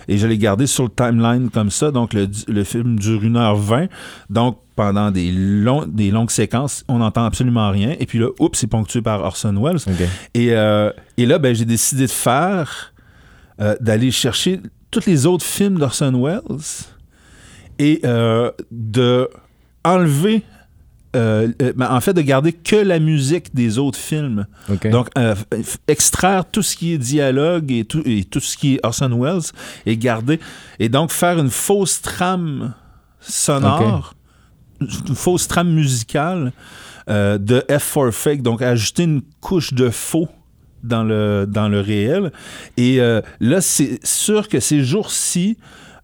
Et 0.09 0.19
je 0.19 0.27
l'ai 0.27 0.37
gardé 0.37 0.67
sur 0.67 0.85
le 0.85 0.91
timeline 0.91 1.49
comme 1.49 1.71
ça. 1.71 1.91
Donc, 1.91 2.13
le, 2.13 2.29
le 2.49 2.65
film 2.65 2.99
dure 2.99 3.23
1h20. 3.23 3.89
Donc, 4.29 4.59
pendant 4.75 5.11
des, 5.11 5.31
longs, 5.31 5.87
des 5.87 6.11
longues 6.11 6.31
séquences, 6.31 6.85
on 6.89 6.99
n'entend 6.99 7.25
absolument 7.25 7.71
rien. 7.71 7.95
Et 8.01 8.07
puis 8.07 8.19
là, 8.19 8.29
oups, 8.41 8.59
c'est 8.59 8.67
ponctué 8.67 9.01
par 9.01 9.23
Orson 9.23 9.55
Welles. 9.63 9.79
Et, 10.35 10.53
euh, 10.53 10.91
et 11.17 11.27
là, 11.27 11.39
ben, 11.39 11.55
j'ai 11.55 11.65
décidé 11.65 12.07
de 12.07 12.11
faire, 12.11 12.93
euh, 13.61 13.77
d'aller 13.81 14.11
chercher 14.11 14.61
tous 14.91 15.07
les 15.07 15.27
autres 15.27 15.45
films 15.45 15.79
d'Orson 15.79 16.13
Welles 16.21 16.61
et 17.83 18.01
euh, 18.05 18.53
de 18.71 19.29
enlever, 19.85 20.45
euh, 21.17 21.49
euh, 21.61 21.73
ben, 21.75 21.91
en 21.91 22.01
fait, 22.01 22.15
de 22.15 22.23
garder 22.23 22.53
que 22.53 22.77
la 22.77 23.01
musique 23.01 23.53
des 23.55 23.79
autres 23.79 23.99
films. 23.99 24.47
Donc, 24.85 25.09
euh, 25.19 25.35
extraire 25.89 26.45
tout 26.45 26.63
ce 26.63 26.77
qui 26.77 26.93
est 26.93 26.99
dialogue 26.99 27.73
et 27.73 27.85
tout, 27.85 28.03
et 28.07 28.23
tout 28.23 28.39
ce 28.39 28.57
qui 28.57 28.75
est 28.75 28.81
Orson 28.85 29.11
Welles 29.21 29.51
et 29.85 29.97
garder. 29.97 30.39
Et 30.79 30.89
donc, 30.89 31.11
faire 31.11 31.41
une 31.41 31.51
fausse 31.51 32.01
trame 32.01 32.75
sonore, 33.21 34.15
une 34.81 35.17
fausse 35.17 35.49
trame 35.49 35.73
musicale 35.73 36.53
de 37.09 37.65
F 37.69 37.83
for 37.83 38.13
Fake. 38.13 38.43
Donc, 38.43 38.63
ajouter 38.63 39.03
une 39.03 39.23
couche 39.41 39.75
de 39.75 39.91
faux 39.91 40.29
dans 40.85 41.03
le, 41.03 41.47
dans 41.49 41.69
le 41.69 41.81
réel. 41.81 42.31
Et 42.77 42.99
là, 43.41 43.61
c'est 43.61 43.99
sûr 44.07 44.49
que 44.49 44.61
ces 44.61 44.85
jours-ci, 44.85 45.59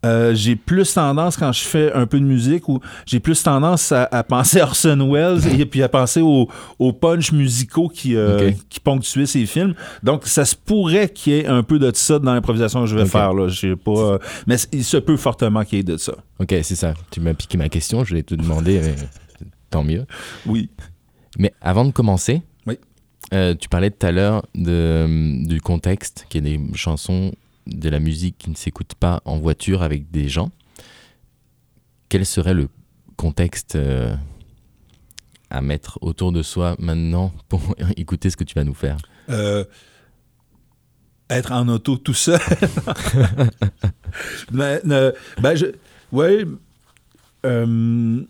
euh, 0.05 0.33
j'ai 0.35 0.55
plus 0.55 0.95
tendance, 0.95 1.37
quand 1.37 1.51
je 1.51 1.65
fais 1.65 1.93
un 1.93 2.07
peu 2.07 2.21
de 2.21 2.25
musique, 2.25 2.69
ou 2.69 2.81
j'ai 3.05 3.19
plus 3.19 3.43
tendance 3.43 3.91
à, 3.91 4.05
à 4.13 4.23
penser 4.23 4.61
à 4.61 4.65
Orson 4.65 5.11
Welles 5.13 5.61
et 5.61 5.67
puis 5.67 5.83
à 5.83 5.89
penser 5.89 6.21
aux, 6.21 6.49
aux 6.79 6.93
punch 6.93 7.33
musicaux 7.33 7.89
qui, 7.89 8.15
euh, 8.15 8.53
qui 8.69 8.79
ponctuaient 8.79 9.27
ces 9.27 9.45
films. 9.47 9.75
Donc, 10.05 10.27
ça 10.27 10.45
se 10.45 10.55
pourrait 10.55 11.09
qu'il 11.09 11.33
y 11.33 11.37
ait 11.41 11.47
un 11.47 11.63
peu 11.65 11.79
de 11.81 11.91
ça 11.95 12.19
dans 12.21 12.33
l'improvisation 12.33 12.81
que 12.83 12.87
je 12.87 12.97
vais 12.97 13.07
faire. 13.07 13.35
Là. 13.35 13.49
J'ai 13.49 13.75
pas, 13.75 13.91
euh, 13.91 14.19
mais 14.47 14.57
il 14.73 14.85
se 14.85 14.97
peut 14.99 15.17
fortement 15.17 15.65
qu'il 15.65 15.79
y 15.79 15.81
ait 15.81 15.85
de 15.85 15.97
ça. 15.97 16.13
Ok, 16.39 16.55
c'est 16.63 16.77
ça. 16.77 16.95
Tu 17.11 17.21
m'as 17.21 17.35
piqué 17.35 17.59
ma 17.59 17.69
question, 17.69 18.05
je 18.05 18.15
vais 18.15 18.23
te 18.23 18.35
demander, 18.37 18.81
mais 18.81 18.95
tant 19.71 19.83
mieux. 19.83 20.07
Oui. 20.47 20.71
Mais 21.39 21.53
avant 21.61 21.85
de 21.85 21.91
commencer, 21.91 22.43
Oui. 22.67 22.79
tu 23.33 23.69
parlais 23.69 23.91
tout 23.91 24.07
à 24.07 24.13
l'heure 24.13 24.47
de, 24.55 25.45
du 25.47 25.61
contexte, 25.61 26.27
qu'il 26.29 26.47
y 26.47 26.55
a 26.55 26.57
des 26.57 26.65
chansons, 26.75 27.33
de 27.69 27.89
la 27.89 28.01
musique 28.01 28.37
qui 28.39 28.51
ne 28.51 28.55
s'écoute 28.57 28.95
pas 28.95 29.21
en 29.25 29.39
voiture 29.39 29.83
avec 29.83 30.11
des 30.11 30.29
gens. 30.29 30.51
Quel 32.09 32.25
serait 32.27 32.55
le 32.55 32.69
contexte 33.17 33.77
euh, 33.77 34.15
à 35.51 35.61
mettre 35.61 35.99
autour 36.03 36.33
de 36.33 36.43
soi 36.43 36.77
maintenant 36.79 37.33
pour 37.49 37.75
écouter 37.97 38.31
ce 38.31 38.37
que 38.37 38.45
tu 38.45 38.55
vas 38.55 38.65
nous 38.65 38.75
faire? 38.75 38.97
Euh, 39.29 39.65
être 41.31 41.53
en 41.53 41.69
auto 41.69 41.97
tout 41.99 42.15
seul. 42.15 42.41
Mais, 44.53 44.81
euh, 44.91 45.13
ben, 45.43 45.55
je, 45.55 45.67
ouais, 46.13 46.45
euh, 47.45 48.23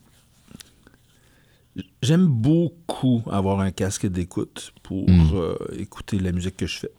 j'aime 2.03 2.27
beaucoup 2.27 3.23
avoir 3.31 3.61
un 3.61 3.71
casque 3.71 4.07
d'écoute 4.07 4.73
pour 4.83 5.09
Mm. 5.09 5.31
euh, 5.35 5.55
écouter 5.79 6.19
la 6.19 6.33
musique 6.33 6.57
que 6.57 6.67
je 6.67 6.79
fais. 6.79 6.91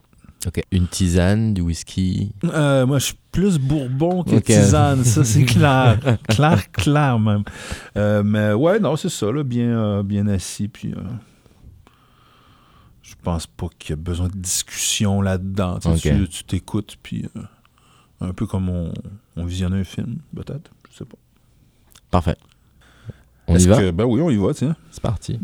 Ok. 0.46 0.62
Une 0.70 0.86
tisane, 0.88 1.52
du 1.52 1.60
whisky 1.60 2.32
Euh, 2.44 2.86
moi, 2.86 2.98
je 2.98 3.06
suis 3.06 3.18
plus 3.30 3.58
bourbon 3.58 4.22
que 4.24 4.36
tisane, 4.38 5.04
ça 5.04 5.22
c'est 5.24 5.44
clair. 5.44 5.98
clair, 6.28 6.70
clair 6.72 7.18
même. 7.18 7.42
Euh, 7.96 8.22
mais 8.22 8.52
ouais, 8.54 8.78
non, 8.80 8.96
c'est 8.96 9.10
ça, 9.10 9.30
là, 9.30 9.42
bien, 9.42 9.68
euh, 9.78 10.02
bien 10.02 10.26
assis, 10.28 10.68
puis 10.68 10.94
je 13.02 13.14
pense 13.22 13.46
pas 13.46 13.66
qu'il 13.78 13.90
y 13.90 13.92
a 13.94 13.96
besoin 13.96 14.28
de 14.28 14.36
discussion 14.36 15.20
là-dedans. 15.20 15.78
Tu 15.78 16.44
t'écoutes, 16.46 16.96
puis 17.02 17.26
un 18.20 18.32
peu 18.32 18.46
comme 18.46 18.68
on, 18.68 18.92
on 19.36 19.44
visionne 19.44 19.74
un 19.74 19.84
film, 19.84 20.18
peut-être, 20.34 20.70
je 20.90 20.98
sais 20.98 21.04
pas. 21.04 21.18
Parfait. 22.10 22.36
On 23.46 23.56
y 23.56 23.66
va? 23.66 23.78
que- 23.78 23.90
ben 23.90 24.04
oui, 24.04 24.20
on 24.20 24.30
y 24.30 24.36
va, 24.36 24.54
tiens. 24.54 24.76
C'est 24.90 25.02
parti. 25.02 25.38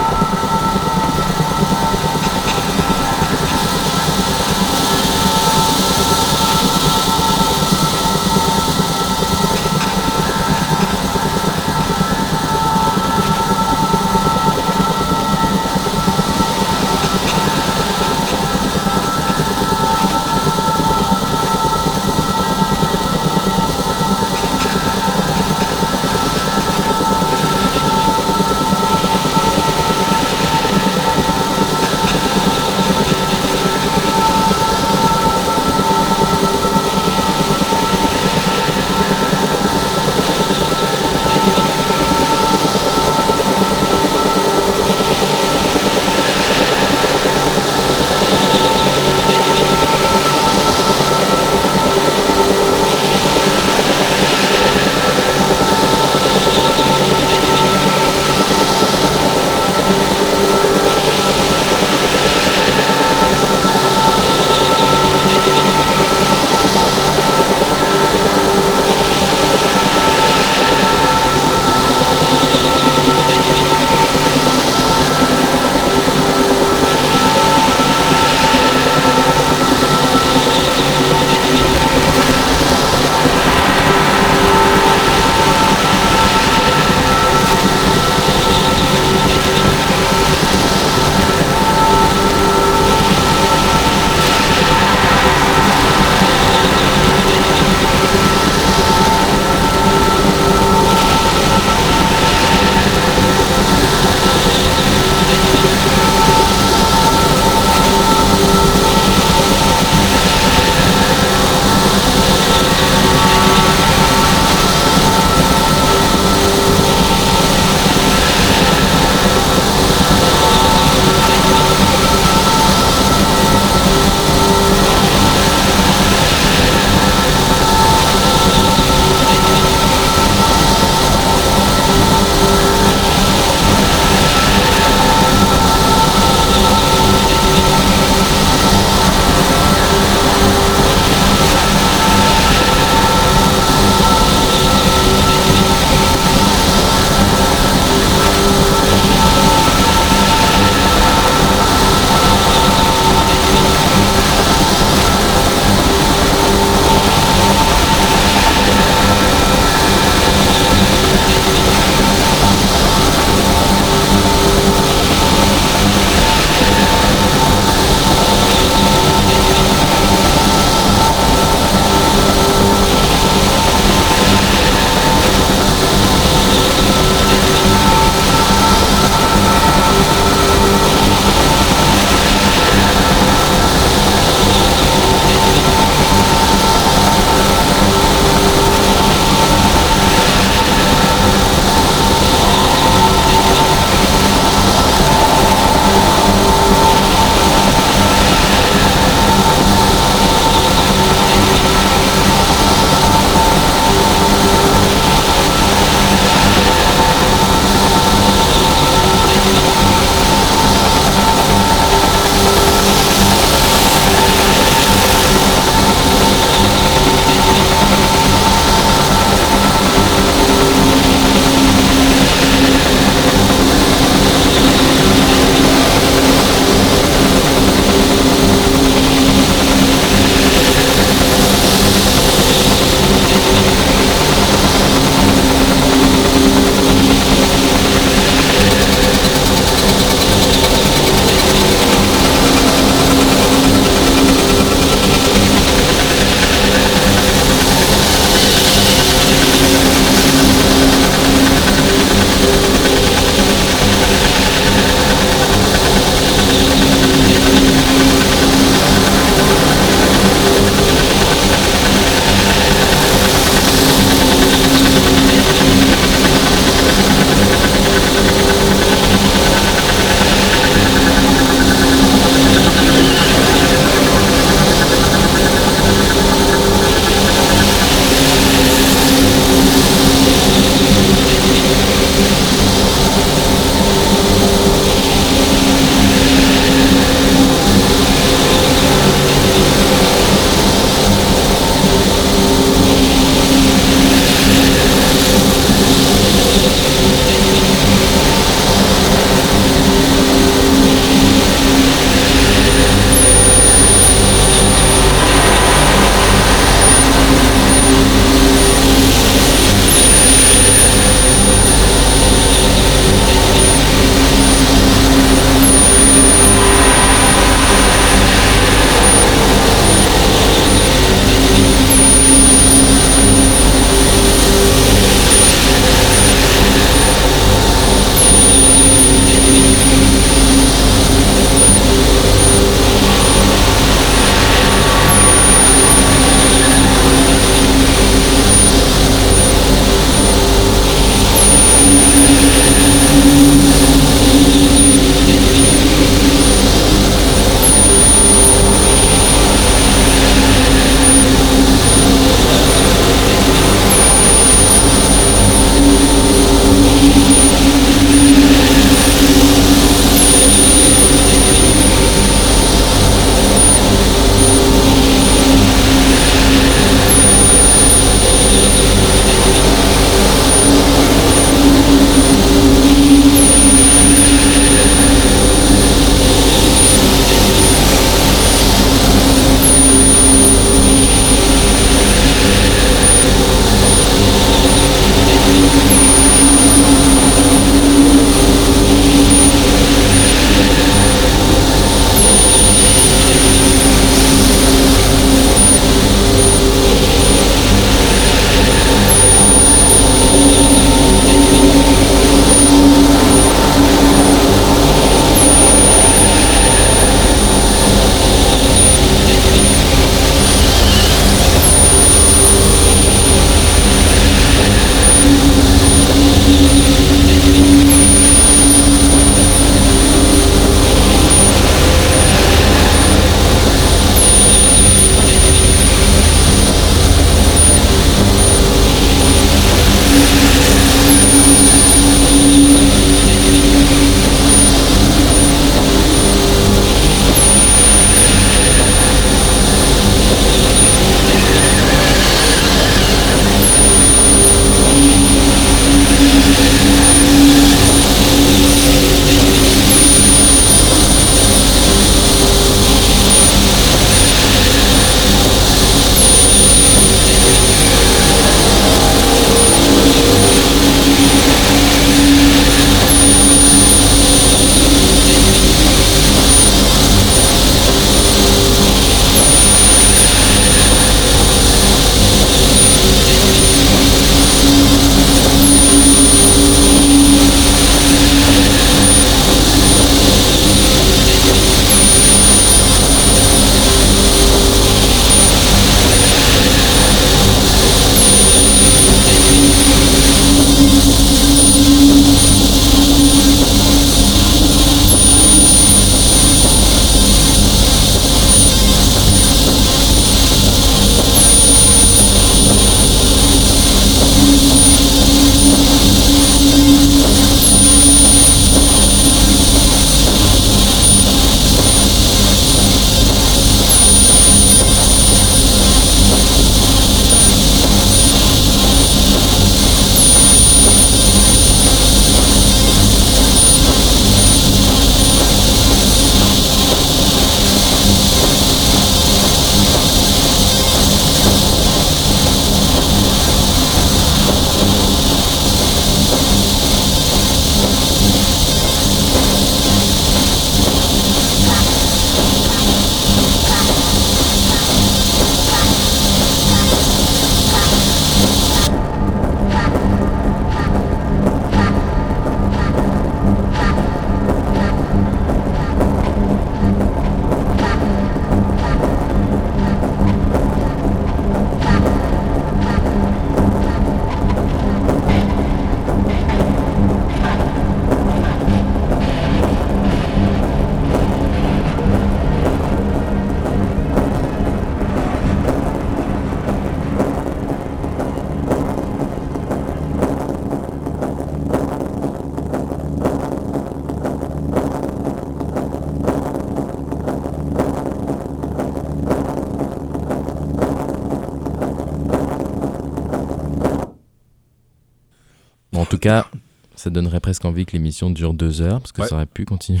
Ça 597.06 597.10
donnerait 597.10 597.38
presque 597.38 597.64
envie 597.64 597.86
que 597.86 597.92
l'émission 597.92 598.30
dure 598.30 598.52
deux 598.52 598.80
heures, 598.82 599.00
parce 599.00 599.12
que 599.12 599.22
Ouais. 599.22 599.28
ça 599.28 599.36
aurait 599.36 599.46
pu 599.46 599.64
continuer. 599.64 600.00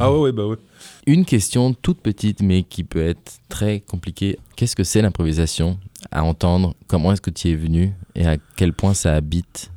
Ah 0.00 0.10
oui, 0.12 0.18
oui, 0.24 0.32
bah 0.32 0.46
oui. 0.48 0.56
Une 1.06 1.24
question 1.24 1.74
toute 1.74 2.00
petite, 2.00 2.42
mais 2.42 2.64
qui 2.64 2.82
peut 2.82 3.02
être 3.06 3.38
très 3.48 3.78
compliquée. 3.78 4.36
Qu'est-ce 4.56 4.74
que 4.74 4.82
c'est 4.82 5.00
l'improvisation 5.00 5.78
à 6.10 6.24
entendre? 6.24 6.74
Comment 6.88 7.12
est-ce 7.12 7.20
que 7.20 7.30
tu 7.30 7.48
y 7.48 7.52
es 7.52 7.54
venu? 7.54 7.92
Et 8.16 8.26
à 8.26 8.36
quel 8.56 8.72
point 8.72 8.94
ça 8.94 9.14
habite 9.14 9.70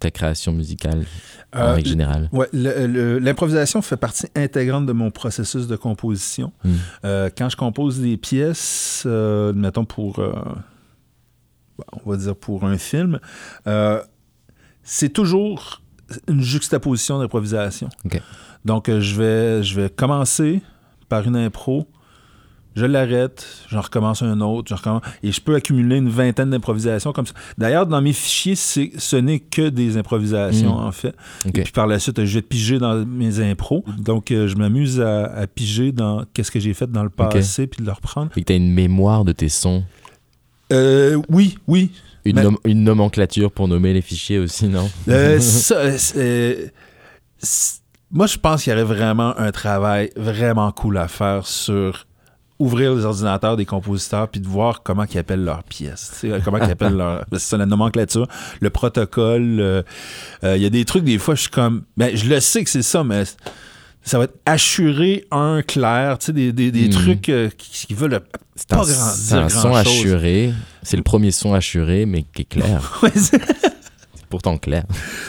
ta 0.00 0.10
création 0.10 0.52
musicale 0.52 1.04
en 1.54 1.58
Euh, 1.60 1.74
règle 1.74 1.88
générale? 1.90 2.28
Ouais, 2.32 2.48
le- 2.52 2.88
le- 2.88 3.18
l'improvisation 3.20 3.80
fait 3.82 3.96
partie 3.96 4.26
intégrante 4.34 4.84
de 4.86 4.92
mon 4.92 5.12
processus 5.12 5.68
de 5.68 5.76
composition. 5.76 6.52
Mm. 6.64 6.70
Euh, 7.04 7.30
quand 7.38 7.48
je 7.50 7.56
compose 7.56 8.00
des 8.00 8.16
pièces, 8.16 9.04
euh, 9.06 9.52
mettons 9.52 9.84
pour, 9.84 10.18
euh, 10.18 10.32
on 12.04 12.10
va 12.10 12.16
dire 12.16 12.34
pour 12.34 12.64
un 12.64 12.78
film, 12.78 13.20
c'est 14.82 15.12
toujours 15.12 15.82
une 16.28 16.42
juxtaposition 16.42 17.18
d'improvisation. 17.18 17.88
Donc, 18.64 18.88
euh, 18.88 19.00
je 19.00 19.14
vais, 19.16 19.62
je 19.62 19.80
vais 19.80 19.88
commencer 19.90 20.60
par 21.08 21.26
une 21.26 21.36
impro, 21.36 21.86
je 22.74 22.84
l'arrête, 22.84 23.46
j'en 23.70 23.80
recommence 23.80 24.22
un 24.22 24.40
autre, 24.40 24.68
je 24.68 24.74
recommence, 24.74 25.02
et 25.22 25.32
je 25.32 25.40
peux 25.40 25.54
accumuler 25.54 25.96
une 25.96 26.08
vingtaine 26.10 26.50
d'improvisations 26.50 27.12
comme 27.12 27.24
ça. 27.26 27.32
D'ailleurs, 27.56 27.86
dans 27.86 28.02
mes 28.02 28.12
fichiers, 28.12 28.54
ce 28.54 29.16
n'est 29.16 29.38
que 29.40 29.68
des 29.70 29.96
improvisations, 29.96 30.74
Mm. 30.80 30.84
en 30.86 30.92
fait. 30.92 31.14
Et 31.46 31.62
puis 31.62 31.72
par 31.72 31.86
la 31.86 31.98
suite, 31.98 32.22
je 32.24 32.34
vais 32.34 32.42
piger 32.42 32.78
dans 32.78 33.06
mes 33.06 33.40
impros. 33.40 33.82
Donc, 33.98 34.30
euh, 34.30 34.46
je 34.46 34.56
m'amuse 34.56 35.00
à, 35.00 35.24
à 35.24 35.46
piger 35.46 35.90
dans 35.92 36.24
qu'est-ce 36.34 36.50
que 36.50 36.60
j'ai 36.60 36.74
fait 36.74 36.90
dans 36.90 37.02
le 37.04 37.08
passé, 37.10 37.66
puis 37.66 37.80
de 37.80 37.86
le 37.86 37.92
reprendre. 37.92 38.30
Fait 38.32 38.42
que 38.42 38.46
tu 38.46 38.52
as 38.52 38.56
une 38.56 38.72
mémoire 38.72 39.24
de 39.24 39.32
tes 39.32 39.48
sons, 39.48 39.84
Euh, 40.72 41.20
oui, 41.30 41.56
oui. 41.68 41.92
Une, 42.30 42.36
Mais- 42.36 42.42
nom- 42.42 42.58
une 42.64 42.84
nomenclature 42.84 43.50
pour 43.50 43.68
nommer 43.68 43.92
les 43.92 44.02
fichiers 44.02 44.38
aussi, 44.38 44.66
non? 44.68 44.88
Euh, 45.08 45.38
ça, 45.40 45.74
euh, 45.76 46.66
c'est- 47.38 47.80
moi, 48.10 48.26
je 48.26 48.36
pense 48.38 48.62
qu'il 48.64 48.72
y 48.72 48.74
aurait 48.76 48.84
vraiment 48.84 49.36
un 49.38 49.50
travail 49.52 50.10
vraiment 50.16 50.70
cool 50.72 50.98
à 50.98 51.08
faire 51.08 51.46
sur 51.46 52.06
ouvrir 52.58 52.94
les 52.94 53.04
ordinateurs 53.04 53.56
des 53.56 53.66
compositeurs 53.66 54.28
puis 54.28 54.40
de 54.40 54.46
voir 54.48 54.82
comment 54.82 55.04
ils 55.12 55.18
appellent 55.18 55.44
leurs 55.44 55.62
pièces, 55.64 56.24
comment 56.42 56.56
ils 56.56 56.70
appellent 56.70 56.96
leur 56.96 57.24
c'est 57.32 57.38
ça 57.40 57.56
la 57.58 57.66
nomenclature, 57.66 58.26
le 58.60 58.70
protocole. 58.70 59.58
euh, 59.60 59.82
euh, 60.42 60.56
Il 60.56 60.62
y 60.62 60.66
a 60.66 60.70
des 60.70 60.86
trucs 60.86 61.04
des 61.04 61.18
fois 61.18 61.34
je 61.34 61.42
suis 61.42 61.50
comme 61.50 61.82
ben 61.98 62.16
je 62.16 62.26
le 62.30 62.40
sais 62.40 62.64
que 62.64 62.70
c'est 62.70 62.80
ça 62.80 63.04
mais 63.04 63.24
ça 64.06 64.18
va 64.18 64.24
être 64.24 64.38
assuré 64.46 65.26
un 65.30 65.60
clair, 65.62 66.16
tu 66.18 66.26
sais 66.26 66.32
des, 66.32 66.52
des, 66.52 66.70
des 66.70 66.86
Mhm. 66.86 66.90
trucs 66.90 67.28
euh, 67.28 67.50
qui, 67.58 67.86
qui 67.88 67.92
veulent 67.94 68.20
C'est 68.54 68.68
pas 68.68 68.76
un, 68.76 68.78
grand- 68.78 69.16
dire 69.26 69.36
un 69.38 69.48
son 69.48 69.74
assuré. 69.74 70.54
C'est 70.82 70.96
le 70.96 71.02
premier 71.02 71.32
son 71.32 71.52
assuré, 71.52 72.06
mais 72.06 72.22
qui 72.22 72.42
est 72.42 72.44
clair. 72.44 72.98
Ouais, 73.02 73.10
c'est- 73.14 73.40
pourtant 74.30 74.58
clair. 74.58 74.84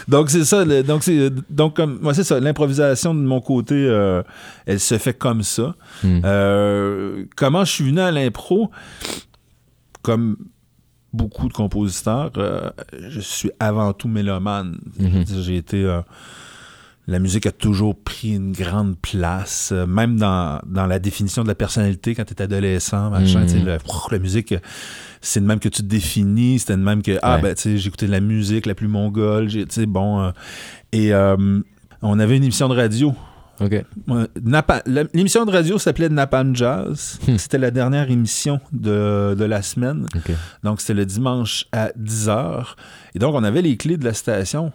Donc 0.08 0.30
c'est 0.30 0.46
ça. 0.46 0.64
le- 0.66 0.84
donc 0.84 1.04
c'est 1.04 1.30
donc 1.50 1.76
comme 1.76 2.00
moi 2.02 2.14
c'est 2.14 2.24
ça. 2.24 2.40
L'improvisation 2.40 3.14
de 3.14 3.20
mon 3.22 3.42
côté, 3.42 3.76
euh, 3.76 4.22
elle 4.66 4.80
se 4.80 4.98
fait 4.98 5.14
comme 5.14 5.44
ça. 5.44 5.76
Hmm. 6.04 6.22
Euh, 6.24 7.26
comment 7.36 7.66
je 7.66 7.72
suis 7.72 7.84
venu 7.86 8.00
à 8.00 8.12
l'impro? 8.12 8.70
Comme 10.02 10.38
beaucoup 11.14 11.48
de 11.48 11.54
compositeurs, 11.54 12.32
euh, 12.38 12.70
je 13.10 13.20
suis 13.20 13.52
avant 13.60 13.94
tout 13.94 14.08
mélomane. 14.08 14.78
Mhm. 15.00 15.24
dire, 15.24 15.42
J'ai 15.44 15.58
été 15.58 15.84
la 17.08 17.20
musique 17.20 17.45
a 17.45 17.51
toujours 17.53 17.95
pris 17.97 18.36
une 18.36 18.51
grande 18.51 18.97
place, 18.97 19.70
euh, 19.74 19.86
même 19.86 20.18
dans, 20.18 20.60
dans 20.66 20.86
la 20.88 20.99
définition 20.99 21.43
de 21.43 21.47
la 21.47 21.55
personnalité 21.55 22.16
quand 22.16 22.26
tu 22.26 22.34
es 22.34 22.41
adolescent, 22.41 23.10
machin, 23.10 23.47
sais, 23.47 23.60
le- 23.60 23.78
la 24.12 24.20
musique, 24.20 24.51
euh, 24.51 24.60
c'est 25.22 25.39
de 25.39 25.45
même 25.45 25.60
que 25.60 25.70
tu 25.70 25.82
te 25.82 25.88
définis, 25.88 26.60
c'était 26.60 26.76
de 26.76 26.82
même 26.84 27.01
que, 27.01 27.18
ah 27.22 27.36
Ouais. 27.38 27.41
ben, 27.41 27.55
tu 27.55 27.62
sais, 27.62 27.78
j'écoutais 27.78 28.08
de 28.08 28.12
la 28.12 28.20
musique 28.20 28.66
la 28.66 28.76
plus 28.76 28.88
mongole, 28.89 29.47
j'ai- 29.49 29.66
tu 29.66 29.76
sais, 29.76 29.86
bon, 29.86 30.20
euh, 30.22 30.32
et 30.91 31.14
euh, 31.14 31.60
on 32.01 32.20
avait 32.20 32.36
une 32.38 32.43
émission 32.43 32.68
de 32.68 32.76
radio. 32.76 33.16
Ok. 33.60 33.84
L'émission 35.14 35.45
de 35.45 35.51
radio 35.51 35.80
s'appelait 35.80 36.10
Napalm 36.10 36.55
Jazz. 36.55 37.20
Hmm. 37.28 37.38
C'était 37.38 37.58
la 37.58 37.72
dernière 37.72 38.12
émission 38.12 38.60
de, 38.72 39.34
de 39.38 39.43
la 39.45 39.62
semaine. 39.64 40.05
Donc, 40.64 40.80
c'était 40.82 40.93
le 40.93 41.05
dimanche 41.05 41.66
à 41.72 41.89
10h. 41.97 42.76
Et 43.16 43.20
donc, 43.20 43.34
on 43.34 43.43
avait 43.43 43.62
les 43.64 43.76
clés 43.78 43.97
de 43.97 44.05
la 44.05 44.14
station. 44.14 44.72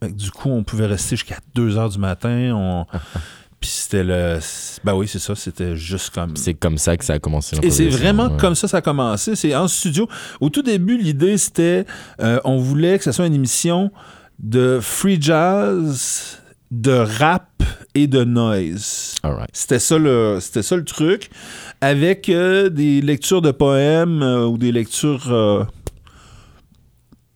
Que 0.00 0.06
du 0.06 0.30
coup, 0.30 0.50
on 0.50 0.62
pouvait 0.62 0.86
rester 0.86 1.16
jusqu'à 1.16 1.38
2h 1.56 1.92
du 1.92 1.98
matin. 1.98 2.52
On... 2.54 2.86
Puis 3.60 3.70
c'était 3.70 4.04
le... 4.04 4.38
Ben 4.84 4.94
oui, 4.94 5.08
c'est 5.08 5.18
ça. 5.18 5.34
C'était 5.34 5.74
juste 5.74 6.10
comme... 6.10 6.36
C'est 6.36 6.54
comme 6.54 6.78
ça 6.78 6.96
que 6.96 7.04
ça 7.04 7.14
a 7.14 7.18
commencé. 7.18 7.56
Et 7.62 7.70
c'est 7.70 7.88
vraiment 7.88 8.28
ouais. 8.28 8.36
comme 8.38 8.54
ça 8.54 8.68
que 8.68 8.70
ça 8.70 8.76
a 8.76 8.82
commencé. 8.82 9.34
C'est 9.34 9.54
en 9.56 9.66
studio. 9.66 10.08
Au 10.40 10.48
tout 10.48 10.62
début, 10.62 10.96
l'idée, 10.96 11.36
c'était... 11.38 11.84
euh, 12.20 12.38
on 12.44 12.58
voulait 12.58 12.98
que 12.98 13.04
ce 13.04 13.10
soit 13.10 13.26
une 13.26 13.34
émission 13.34 13.90
de 14.38 14.78
free 14.80 15.20
jazz, 15.20 16.38
de 16.70 16.92
rap 16.92 17.62
et 17.94 18.06
de 18.06 18.24
noise. 18.24 19.16
C'était 19.52 19.78
ça 19.78 19.98
le, 19.98 20.38
c'était 20.40 20.62
ça 20.62 20.76
le 20.76 20.84
truc, 20.84 21.30
avec 21.80 22.28
euh, 22.28 22.68
des 22.68 23.00
lectures 23.00 23.42
de 23.42 23.50
poèmes 23.50 24.22
euh, 24.22 24.46
ou 24.46 24.58
des 24.58 24.72
lectures 24.72 25.66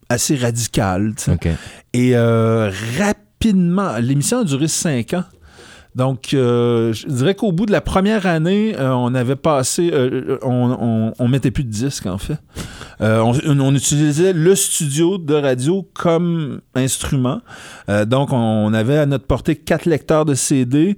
assez 0.09 0.37
radicales. 0.37 1.15
tu 1.17 1.25
sais. 1.25 1.33
Ok. 1.33 1.49
Et 1.93 2.17
euh, 2.17 2.71
rapidement, 2.99 3.99
l'émission 3.99 4.41
a 4.41 4.45
duré 4.45 4.69
cinq 4.69 5.15
ans. 5.15 5.25
Donc, 5.95 6.33
euh, 6.33 6.93
je 6.95 7.07
dirais 7.07 7.35
qu'au 7.35 7.53
bout 7.53 7.67
de 7.67 7.73
la 7.73 7.83
première 7.83 8.27
année, 8.27 8.75
euh, 8.79 8.93
on 8.93 9.15
avait 9.15 9.37
passé, 9.37 9.91
euh, 9.93 10.39
on, 10.43 10.77
on, 10.81 11.13
on 11.19 11.29
mettait 11.29 11.51
plus 11.51 11.65
de 11.65 11.71
disques 11.71 12.07
en 12.07 12.19
fait. 12.19 12.39
On, 13.01 13.35
on 13.47 13.75
utilisait 13.75 14.33
le 14.33 14.55
studio 14.55 15.19
de 15.19 15.35
radio 15.35 15.89
comme 15.93 16.61
instrument. 16.77 17.41
Donc, 18.07 18.33
on 18.33 18.73
avait 18.73 18.97
à 18.97 19.07
notre 19.07 19.27
portée 19.27 19.57
quatre 19.57 19.87
lecteurs 19.87 20.25
de 20.25 20.35
CD. 20.35 20.97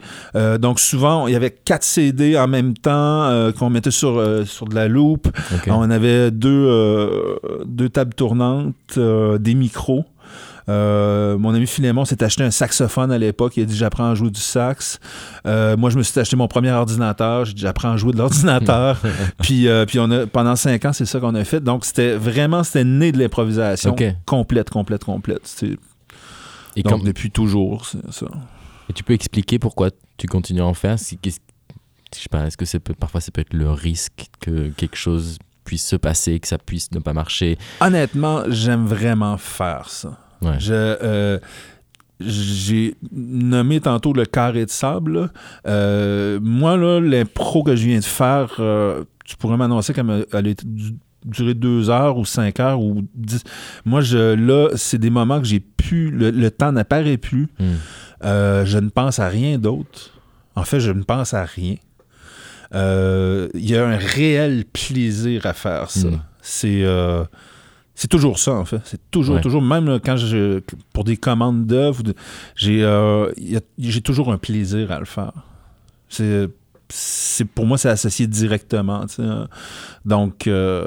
Donc, 0.60 0.80
souvent, 0.80 1.26
il 1.28 1.32
y 1.32 1.36
avait 1.36 1.50
quatre 1.50 1.82
CD 1.82 2.36
en 2.36 2.46
même 2.46 2.74
temps 2.74 3.50
qu'on 3.58 3.70
mettait 3.70 3.90
sur, 3.90 4.22
sur 4.44 4.66
de 4.68 4.74
la 4.74 4.86
loupe. 4.86 5.28
On 5.66 5.88
avait 5.90 6.30
deux, 6.30 7.38
deux 7.64 7.88
tables 7.88 8.12
tournantes, 8.12 8.98
des 8.98 9.54
micros. 9.54 10.04
Euh, 10.68 11.36
mon 11.36 11.52
ami 11.54 11.66
Philémon 11.66 12.04
s'est 12.04 12.22
acheté 12.22 12.42
un 12.42 12.50
saxophone 12.50 13.12
à 13.12 13.18
l'époque. 13.18 13.56
Il 13.56 13.62
a 13.64 13.66
dit 13.66 13.76
J'apprends 13.76 14.10
à 14.10 14.14
jouer 14.14 14.30
du 14.30 14.40
sax. 14.40 14.98
Euh, 15.46 15.76
moi, 15.76 15.90
je 15.90 15.98
me 15.98 16.02
suis 16.02 16.18
acheté 16.18 16.36
mon 16.36 16.48
premier 16.48 16.70
ordinateur. 16.72 17.44
J'ai 17.44 17.52
dit 17.54 17.62
J'apprends 17.62 17.90
à 17.92 17.96
jouer 17.96 18.12
de 18.12 18.18
l'ordinateur. 18.18 18.98
puis 19.42 19.68
euh, 19.68 19.84
puis 19.86 19.98
on 19.98 20.10
a, 20.10 20.26
pendant 20.26 20.56
cinq 20.56 20.84
ans, 20.86 20.92
c'est 20.92 21.04
ça 21.06 21.20
qu'on 21.20 21.34
a 21.34 21.44
fait. 21.44 21.60
Donc, 21.60 21.84
c'était 21.84 22.14
vraiment 22.16 22.62
c'était 22.64 22.84
né 22.84 23.12
de 23.12 23.18
l'improvisation 23.18 23.94
complète, 24.26 24.70
complète, 24.70 25.04
complète. 25.04 25.64
Et, 26.76 26.82
Donc, 26.82 27.04
depuis 27.04 27.30
toujours, 27.30 27.86
c'est 27.86 28.10
ça. 28.12 28.26
et 28.88 28.92
tu 28.92 29.04
peux 29.04 29.12
expliquer 29.12 29.58
pourquoi 29.58 29.90
tu 30.16 30.26
continues 30.26 30.60
à 30.62 30.66
en 30.66 30.74
faire? 30.74 30.98
Si, 30.98 31.18
qu'est-ce- 31.18 31.38
Je 32.14 32.20
sais 32.20 32.28
pas, 32.30 32.46
est-ce 32.46 32.56
que 32.56 32.64
c'est 32.64 32.80
parfois 32.80 33.20
ça 33.20 33.30
peut 33.30 33.42
être 33.42 33.52
le 33.54 33.70
risque 33.70 34.28
que 34.40 34.70
quelque 34.70 34.96
chose 34.96 35.38
puisse 35.64 35.86
se 35.86 35.96
passer, 35.96 36.40
que 36.40 36.48
ça 36.48 36.58
puisse 36.58 36.90
ne 36.92 36.98
pas 36.98 37.12
marcher? 37.12 37.58
Honnêtement, 37.80 38.42
j'aime 38.48 38.86
vraiment 38.86 39.36
faire 39.36 39.88
ça. 39.88 40.18
Ouais. 40.44 40.56
Je, 40.58 40.72
euh, 40.72 41.38
j'ai 42.20 42.94
nommé 43.12 43.80
tantôt 43.80 44.12
le 44.12 44.24
carré 44.24 44.64
de 44.64 44.70
sable. 44.70 45.12
là. 45.20 45.28
Euh, 45.66 46.38
moi, 46.42 46.76
là, 46.76 47.00
l'impro 47.00 47.62
que 47.62 47.74
je 47.76 47.86
viens 47.86 47.98
de 47.98 48.04
faire, 48.04 48.54
euh, 48.60 49.04
tu 49.24 49.36
pourrais 49.36 49.56
m'annoncer 49.56 49.92
qu'elle 49.92 50.26
elle 50.32 50.48
a 50.48 50.52
duré 51.24 51.54
deux 51.54 51.90
heures 51.90 52.18
ou 52.18 52.24
cinq 52.24 52.60
heures 52.60 52.80
ou 52.80 53.02
dix. 53.14 53.42
Moi, 53.84 54.00
je, 54.00 54.34
là, 54.34 54.68
c'est 54.76 54.98
des 54.98 55.10
moments 55.10 55.40
que 55.40 55.46
j'ai 55.46 55.60
pu. 55.60 56.10
Le, 56.10 56.30
le 56.30 56.50
temps 56.50 56.72
n'apparaît 56.72 57.16
plus. 57.16 57.48
Hmm. 57.58 57.74
Euh, 58.24 58.64
je 58.64 58.78
ne 58.78 58.88
pense 58.88 59.18
à 59.18 59.28
rien 59.28 59.58
d'autre. 59.58 60.10
En 60.54 60.64
fait, 60.64 60.80
je 60.80 60.92
ne 60.92 61.02
pense 61.02 61.34
à 61.34 61.44
rien. 61.44 61.76
Il 62.72 63.50
y 63.70 63.76
a 63.76 63.86
un 63.86 63.96
réel 63.96 64.64
plaisir 64.64 65.46
à 65.46 65.52
faire 65.52 65.90
ça. 65.90 66.08
Mm. 66.08 66.20
C'est 66.42 66.84
c'est 67.94 68.08
toujours 68.08 68.38
ça, 68.38 68.52
en 68.54 68.64
fait. 68.64 68.80
C'est 68.84 69.10
toujours, 69.10 69.36
Ouais. 69.36 69.40
toujours, 69.40 69.62
même 69.62 70.00
quand 70.04 70.16
je. 70.16 70.60
Pour 70.92 71.04
des 71.04 71.16
commandes 71.16 71.66
d'œuvres, 71.66 72.02
j'ai 72.56 72.82
euh, 72.82 73.30
j'ai 73.78 74.00
toujours 74.00 74.32
un 74.32 74.38
plaisir 74.38 74.90
à 74.90 74.98
le 74.98 75.04
faire. 75.04 75.32
C'est. 76.08 76.48
Pour 77.54 77.66
moi, 77.66 77.78
c'est 77.78 77.88
associé 77.88 78.26
directement. 78.26 79.06
sais. 79.08 79.22
Donc. 80.04 80.46
euh, 80.46 80.86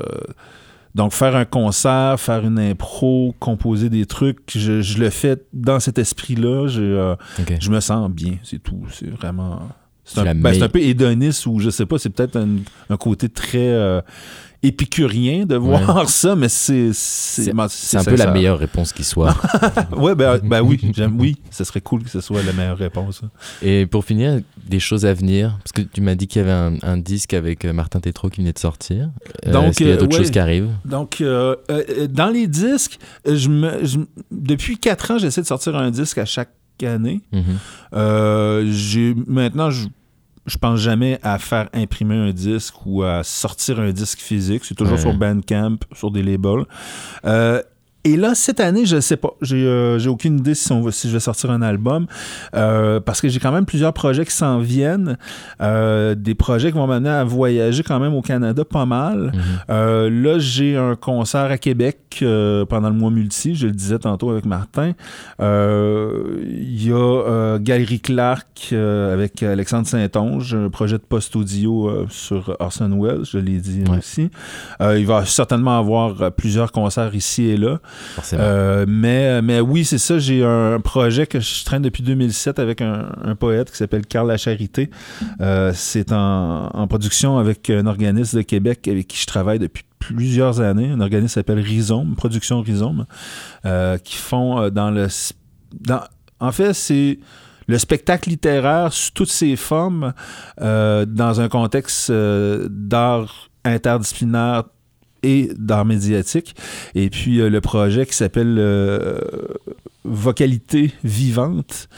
donc, 0.96 1.14
faire 1.14 1.36
un 1.36 1.46
concert, 1.46 2.20
faire 2.20 2.44
une 2.44 2.58
impro, 2.58 3.36
composer 3.40 3.88
des 3.88 4.08
trucs, 4.08 4.40
je, 4.56 4.82
je 4.82 4.98
le 4.98 5.12
fais 5.12 5.38
dans 5.54 5.80
cet 5.80 6.00
esprit-là. 6.00 6.66
Je, 6.68 6.82
euh, 6.82 7.16
je 7.60 7.70
me 7.70 7.80
sens 7.82 8.10
bien, 8.10 8.38
c'est 8.44 8.58
tout. 8.58 8.84
C'est 8.92 9.10
vraiment. 9.12 9.60
C'est 10.04 10.22
un, 10.22 10.34
ben, 10.34 10.64
un, 10.64 10.70
peu 10.70 10.80
hédoniste 10.80 11.46
ou 11.46 11.60
je 11.60 11.70
sais 11.70 11.86
pas, 11.86 12.00
c'est 12.00 12.10
peut-être 12.10 12.38
un, 12.38 12.48
un, 12.90 12.98
côté 12.98 13.30
très 13.30 14.02
épicurien 14.64 15.46
de 15.46 15.56
voir 15.56 16.10
ça, 16.10 16.36
mais 16.36 16.50
c'est. 16.50 16.92
C'est 16.94 17.52
un 17.98 18.04
peu 18.04 18.16
la 18.16 18.32
meilleure 18.32 18.60
réponse 18.60 18.94
qui 18.94 19.04
soit. 19.04 19.36
ouais, 19.98 20.16
ben, 20.16 20.40
ben 20.44 20.62
oui, 20.62 20.80
oui, 21.18 21.38
ce 21.52 21.64
serait 21.64 21.82
cool 21.82 22.04
que 22.04 22.10
ce 22.10 22.22
soit 22.22 22.44
la 22.44 22.54
meilleure 22.54 22.78
réponse. 22.78 23.22
Et 23.62 23.86
pour 23.86 24.06
finir, 24.06 24.40
des 24.68 24.80
choses 24.80 25.06
à 25.06 25.14
venir, 25.14 25.58
parce 25.64 25.72
que 25.72 25.82
tu 25.82 26.02
m'as 26.02 26.16
dit 26.16 26.28
qu'il 26.28 26.42
y 26.42 26.46
avait 26.46 26.78
un, 26.82 26.98
disque 26.98 27.34
avec 27.34 27.64
euh, 27.64 27.74
Martin 27.74 28.00
Tétrault 28.00 28.30
qui 28.30 28.42
venait 28.42 28.54
de 28.54 28.60
sortir. 28.60 29.10
Euh, 29.46 29.52
donc, 29.52 29.66
Est-ce 29.66 29.78
qu'il 29.78 29.88
y 29.88 29.92
a 29.92 29.98
d'autres 29.98 30.18
choses 30.18 30.32
qui 30.32 30.40
arrivent? 30.40 30.72
Donc, 30.86 31.22
euh, 31.22 31.56
dans 32.10 32.30
les 32.30 32.48
disques, 32.48 33.00
je 33.26 33.50
me, 33.50 33.82
depuis 34.32 34.78
quatre 34.78 35.12
ans, 35.12 35.18
j'essaie 35.18 35.42
de 35.42 35.48
sortir 35.48 35.76
un 35.76 35.92
disque 35.92 36.18
à 36.18 36.26
chaque 36.26 36.50
année. 36.84 37.22
Mm-hmm. 37.34 38.72
j'ai 38.72 39.16
maintenant 39.26 39.72
je 39.72 39.88
je 40.48 40.58
pense 40.58 40.80
jamais 40.80 41.20
à 41.24 41.38
faire 41.38 41.70
imprimer 41.74 42.16
un 42.16 42.32
disque 42.32 42.86
ou 42.86 43.04
à 43.04 43.24
sortir 43.24 43.80
un 43.80 43.92
disque 43.92 44.20
physique. 44.20 44.64
C'est 44.66 44.76
toujours 44.76 44.98
sur 44.98 45.14
Bandcamp, 45.14 45.78
sur 45.94 46.10
des 46.10 46.24
labels. 46.24 46.66
Euh, 47.26 47.62
et 48.08 48.16
là, 48.16 48.36
cette 48.36 48.62
année, 48.62 48.86
je 48.86 48.96
ne 48.96 49.02
sais 49.02 49.18
pas. 49.18 49.32
J'ai 49.42 49.66
euh, 49.66 50.00
aucune 50.08 50.40
idée 50.40 50.56
si, 50.56 50.72
on 50.72 50.90
si 50.92 51.10
je 51.10 51.14
vais 51.14 51.20
sortir 51.20 51.52
un 51.52 51.62
album. 51.62 52.08
Euh, 52.56 53.02
parce 53.02 53.20
que 53.20 53.28
j'ai 53.28 53.40
quand 53.40 53.52
même 53.52 53.66
plusieurs 53.66 53.92
projets 53.92 54.24
qui 54.24 54.32
s'en 54.32 54.60
viennent. 54.60 55.18
Euh, 55.62 56.16
des 56.16 56.34
projets 56.34 56.72
qui 56.72 56.78
vont 56.78 56.88
m'amener 56.88 57.10
à 57.10 57.26
voyager 57.26 57.84
quand 57.84 58.00
même 58.00 58.14
au 58.14 58.22
Canada 58.22 58.64
pas 58.64 58.86
mal. 58.86 59.34
Mhm. 59.34 60.24
là, 60.24 60.40
j'ai 60.40 60.78
un 60.78 60.96
concert 60.96 61.52
à 61.52 61.58
Québec 61.58 62.24
pendant 62.70 62.90
le 62.90 62.96
mois 62.96 63.12
multi. 63.12 63.56
Je 63.56 63.68
le 63.68 63.74
disais 63.74 64.00
tantôt 64.00 64.30
avec 64.30 64.46
Martin. 64.46 64.94
Il 65.40 66.84
y 66.84 66.92
a 66.94 67.58
Galerie 67.60 68.00
Clark 68.00 68.74
avec 68.74 69.44
Alexandre 69.44 69.88
Saint-Onge, 69.88 70.56
un 70.56 70.70
projet 70.70 70.98
de 70.98 71.04
post-audio 71.04 72.08
sur 72.10 72.56
Orson 72.60 72.98
Welles. 73.02 73.26
Je 73.26 73.38
l'ai 73.38 73.58
dit 73.58 73.84
aussi. 73.98 74.30
il 74.80 75.06
va 75.06 75.26
certainement 75.26 75.78
avoir 75.78 76.32
plusieurs 76.32 76.72
concerts 76.72 77.14
ici 77.14 77.46
et 77.46 77.58
là. 77.58 77.80
Euh, 78.34 78.86
mais, 78.88 79.42
mais 79.42 79.60
oui, 79.60 79.86
c'est 79.86 79.98
ça. 79.98 80.20
J'ai 80.20 80.44
un 80.44 80.80
projet 80.80 81.28
que 81.28 81.40
je 81.40 81.64
traîne 81.64 81.82
depuis 81.82 82.04
2007 82.04 82.60
avec 82.60 82.82
un, 82.82 83.36
poète 83.40 83.72
qui 83.72 83.78
s'appelle 83.78 84.06
Carl 84.06 84.28
La 84.28 84.38
Charité. 84.38 84.90
Euh, 85.42 85.72
c'est 85.74 86.12
en, 86.12 86.88
production 86.88 87.38
avec 87.38 87.70
un 87.70 87.86
organisme 87.86 88.38
de 88.38 88.42
Québec 88.44 88.88
avec 88.88 89.08
qui 89.08 89.18
je 89.20 89.26
travaille 89.26 89.60
depuis 89.60 89.84
plusieurs 90.00 90.62
années. 90.62 90.90
Un 90.90 91.02
organisme 91.02 91.34
s'appelle 91.34 91.60
Rhizome, 91.60 92.16
Production 92.16 92.62
Rhizome, 92.62 93.06
euh, 93.66 93.98
qui 93.98 94.16
font 94.16 94.70
dans 94.70 94.92
le. 94.92 95.08
en 96.40 96.52
fait, 96.52 96.74
c'est 96.74 97.20
le 97.68 97.78
spectacle 97.78 98.30
littéraire 98.30 98.94
sous 98.94 99.12
toutes 99.12 99.32
ses 99.32 99.56
formes 99.56 100.14
dans 100.60 101.42
un 101.42 101.50
contexte 101.50 102.12
d'art 102.12 103.50
interdisciplinaire 103.66 104.64
et 105.28 105.50
d'art 105.58 105.86
médiatique. 105.86 106.56
Et 106.96 107.10
puis 107.10 107.40
euh, 107.40 107.50
le 107.50 107.60
projet 107.60 108.06
qui 108.06 108.16
s'appelle 108.16 108.56
euh, 108.58 109.20
Vocalité 110.06 110.94
vivante 111.04 111.90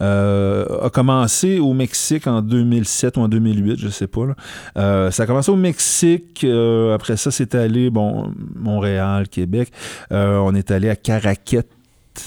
euh, 0.00 0.64
a 0.80 0.88
commencé 0.88 1.58
au 1.58 1.74
Mexique 1.74 2.26
en 2.26 2.40
2007 2.40 3.18
ou 3.18 3.20
en 3.20 3.28
2008, 3.28 3.78
je 3.78 3.88
sais 3.88 4.06
pas. 4.06 4.34
ça 5.10 5.22
a 5.22 5.26
commencé 5.26 5.50
au 5.50 5.56
Mexique. 5.56 6.46
après 6.94 7.18
ça, 7.18 7.30
c'est 7.30 7.54
allé, 7.54 7.90
bon, 7.90 8.32
Montréal, 8.56 9.28
Québec. 9.28 9.70
on 10.10 10.54
est 10.54 10.70
allé 10.70 10.88
à 10.88 10.96
Caraquette 10.96 11.68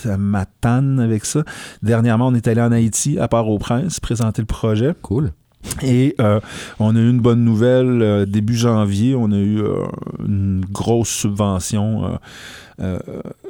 à 0.05 0.15
Matane 0.15 0.99
avec 0.99 1.25
ça. 1.25 1.43
Dernièrement, 1.81 2.27
on 2.27 2.35
est 2.35 2.47
allé 2.47 2.61
en 2.61 2.71
Haïti, 2.71 3.17
à 3.19 3.27
Port-au-Prince, 3.27 3.99
présenter 3.99 4.41
le 4.41 4.45
projet. 4.45 4.93
Cool. 5.01 5.31
Et 5.83 6.15
euh, 6.19 6.39
on 6.79 6.95
a 6.95 6.99
eu 6.99 7.09
une 7.09 7.19
bonne 7.19 7.43
nouvelle 7.43 8.01
euh, 8.01 8.25
début 8.25 8.55
janvier. 8.55 9.15
On 9.15 9.31
a 9.31 9.37
eu 9.37 9.61
euh, 9.61 9.85
une 10.25 10.65
grosse 10.69 11.09
subvention 11.09 12.19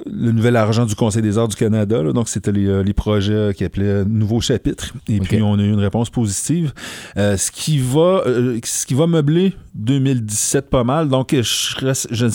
le 0.05 0.31
nouvel 0.31 0.55
argent 0.55 0.85
du 0.85 0.95
Conseil 0.95 1.21
des 1.21 1.37
arts 1.37 1.47
du 1.47 1.55
Canada. 1.55 2.03
donc, 2.13 2.29
c'était 2.29 2.51
les, 2.51 2.67
euh, 2.67 2.83
projets 2.95 3.53
qui 3.55 3.63
appelaient 3.63 4.03
Nouveau 4.05 4.41
chapitre. 4.41 4.93
Et 5.07 5.19
puis, 5.19 5.41
on 5.41 5.57
a 5.57 5.61
eu 5.61 5.71
une 5.71 5.79
réponse 5.79 6.09
positive. 6.09 6.73
Euh, 7.17 7.37
ce, 7.37 7.51
qui 7.51 7.79
va, 7.79 8.23
ce 8.63 8.85
qui 8.85 8.93
va 8.93 9.07
meubler 9.07 9.53
2017 9.75 10.69
pas 10.69 10.83
mal. 10.83 11.07
Donc, 11.09 11.33
je 11.33 11.41
je, 11.41 12.27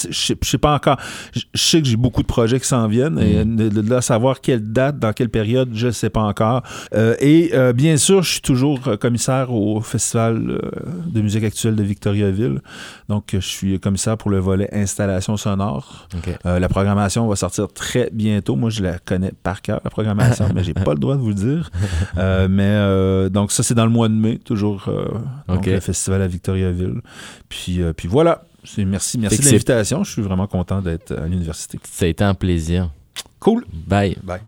sais 0.43 0.59
pas 0.59 0.75
encore. 0.75 0.97
Je, 1.33 1.43
sais 1.55 1.81
que 1.83 1.89
j'ai 1.89 1.97
beaucoup 1.97 2.23
de 2.23 2.27
projets 2.27 2.59
qui 2.59 2.67
s'en 2.67 2.89
viennent. 2.89 3.19
Et 3.19 3.45
mm. 3.45 3.69
de, 3.69 3.91
là, 3.91 4.01
savoir 4.01 4.41
quelle 4.41 4.73
date, 4.73 4.99
dans 4.99 5.13
quelle 5.13 5.29
période, 5.29 5.71
je 5.75 5.89
ne 5.89 5.93
sais 5.93 6.11
pas 6.11 6.23
encore. 6.23 6.63
et 7.21 7.53
bien 7.75 7.97
sûr, 7.97 8.23
je 8.23 8.33
suis 8.33 8.41
toujours 8.41 8.81
commissaire 8.99 9.53
au 9.53 9.81
Festival 9.81 10.61
de 11.07 11.21
musique 11.21 11.45
actuelle 11.45 11.77
de 11.77 11.83
Victoriaville. 11.83 12.61
Donc, 13.09 13.29
je 13.33 13.39
suis 13.39 13.79
commissaire 13.79 14.17
pour 14.17 14.31
le 14.31 14.39
volet 14.39 14.69
installation 14.73 15.37
sonore. 15.37 16.09
la 16.45 16.69
programmation 16.69 17.27
va 17.29 17.37
sortir 17.37 17.56
très 17.75 18.11
bientôt. 18.13 18.57
Moi, 18.57 18.71
je 18.71 18.83
la 18.83 18.99
connais 18.99 19.33
par 19.43 19.63
cœur, 19.63 19.81
la 19.85 19.91
programmation, 19.91 20.49
mais 20.55 20.65
j'ai 20.65 20.75
pas 20.75 20.95
le 20.95 20.99
droit 20.99 21.17
de 21.17 21.21
vous 21.21 21.29
le 21.29 21.35
dire. 21.35 21.71
Euh, 22.19 22.49
mais 22.49 22.63
euh, 22.65 23.29
donc, 23.29 23.53
ça, 23.53 23.63
c'est 23.63 23.75
dans 23.75 23.85
le 23.85 23.91
mois 23.91 24.09
de 24.09 24.15
mai, 24.15 24.39
toujours 24.39 24.87
euh, 24.89 25.07
le 25.49 25.81
festival 25.81 26.23
à 26.23 26.27
Victoriaville. 26.27 27.01
Puis, 27.49 27.81
puis 27.97 28.09
voilà. 28.09 28.43
Merci, 28.79 29.19
merci 29.19 29.41
de 29.41 29.45
l'invitation. 29.45 30.03
Je 30.03 30.13
suis 30.13 30.23
vraiment 30.23 30.47
content 30.47 30.81
d'être 30.81 31.13
à 31.13 31.27
l'université. 31.27 31.79
Ça 31.85 32.07
a 32.07 32.09
été 32.09 32.25
un 32.25 32.35
plaisir. 32.35 32.91
Cool. 33.39 33.65
Bye. 33.87 34.17
Bye. 34.23 34.41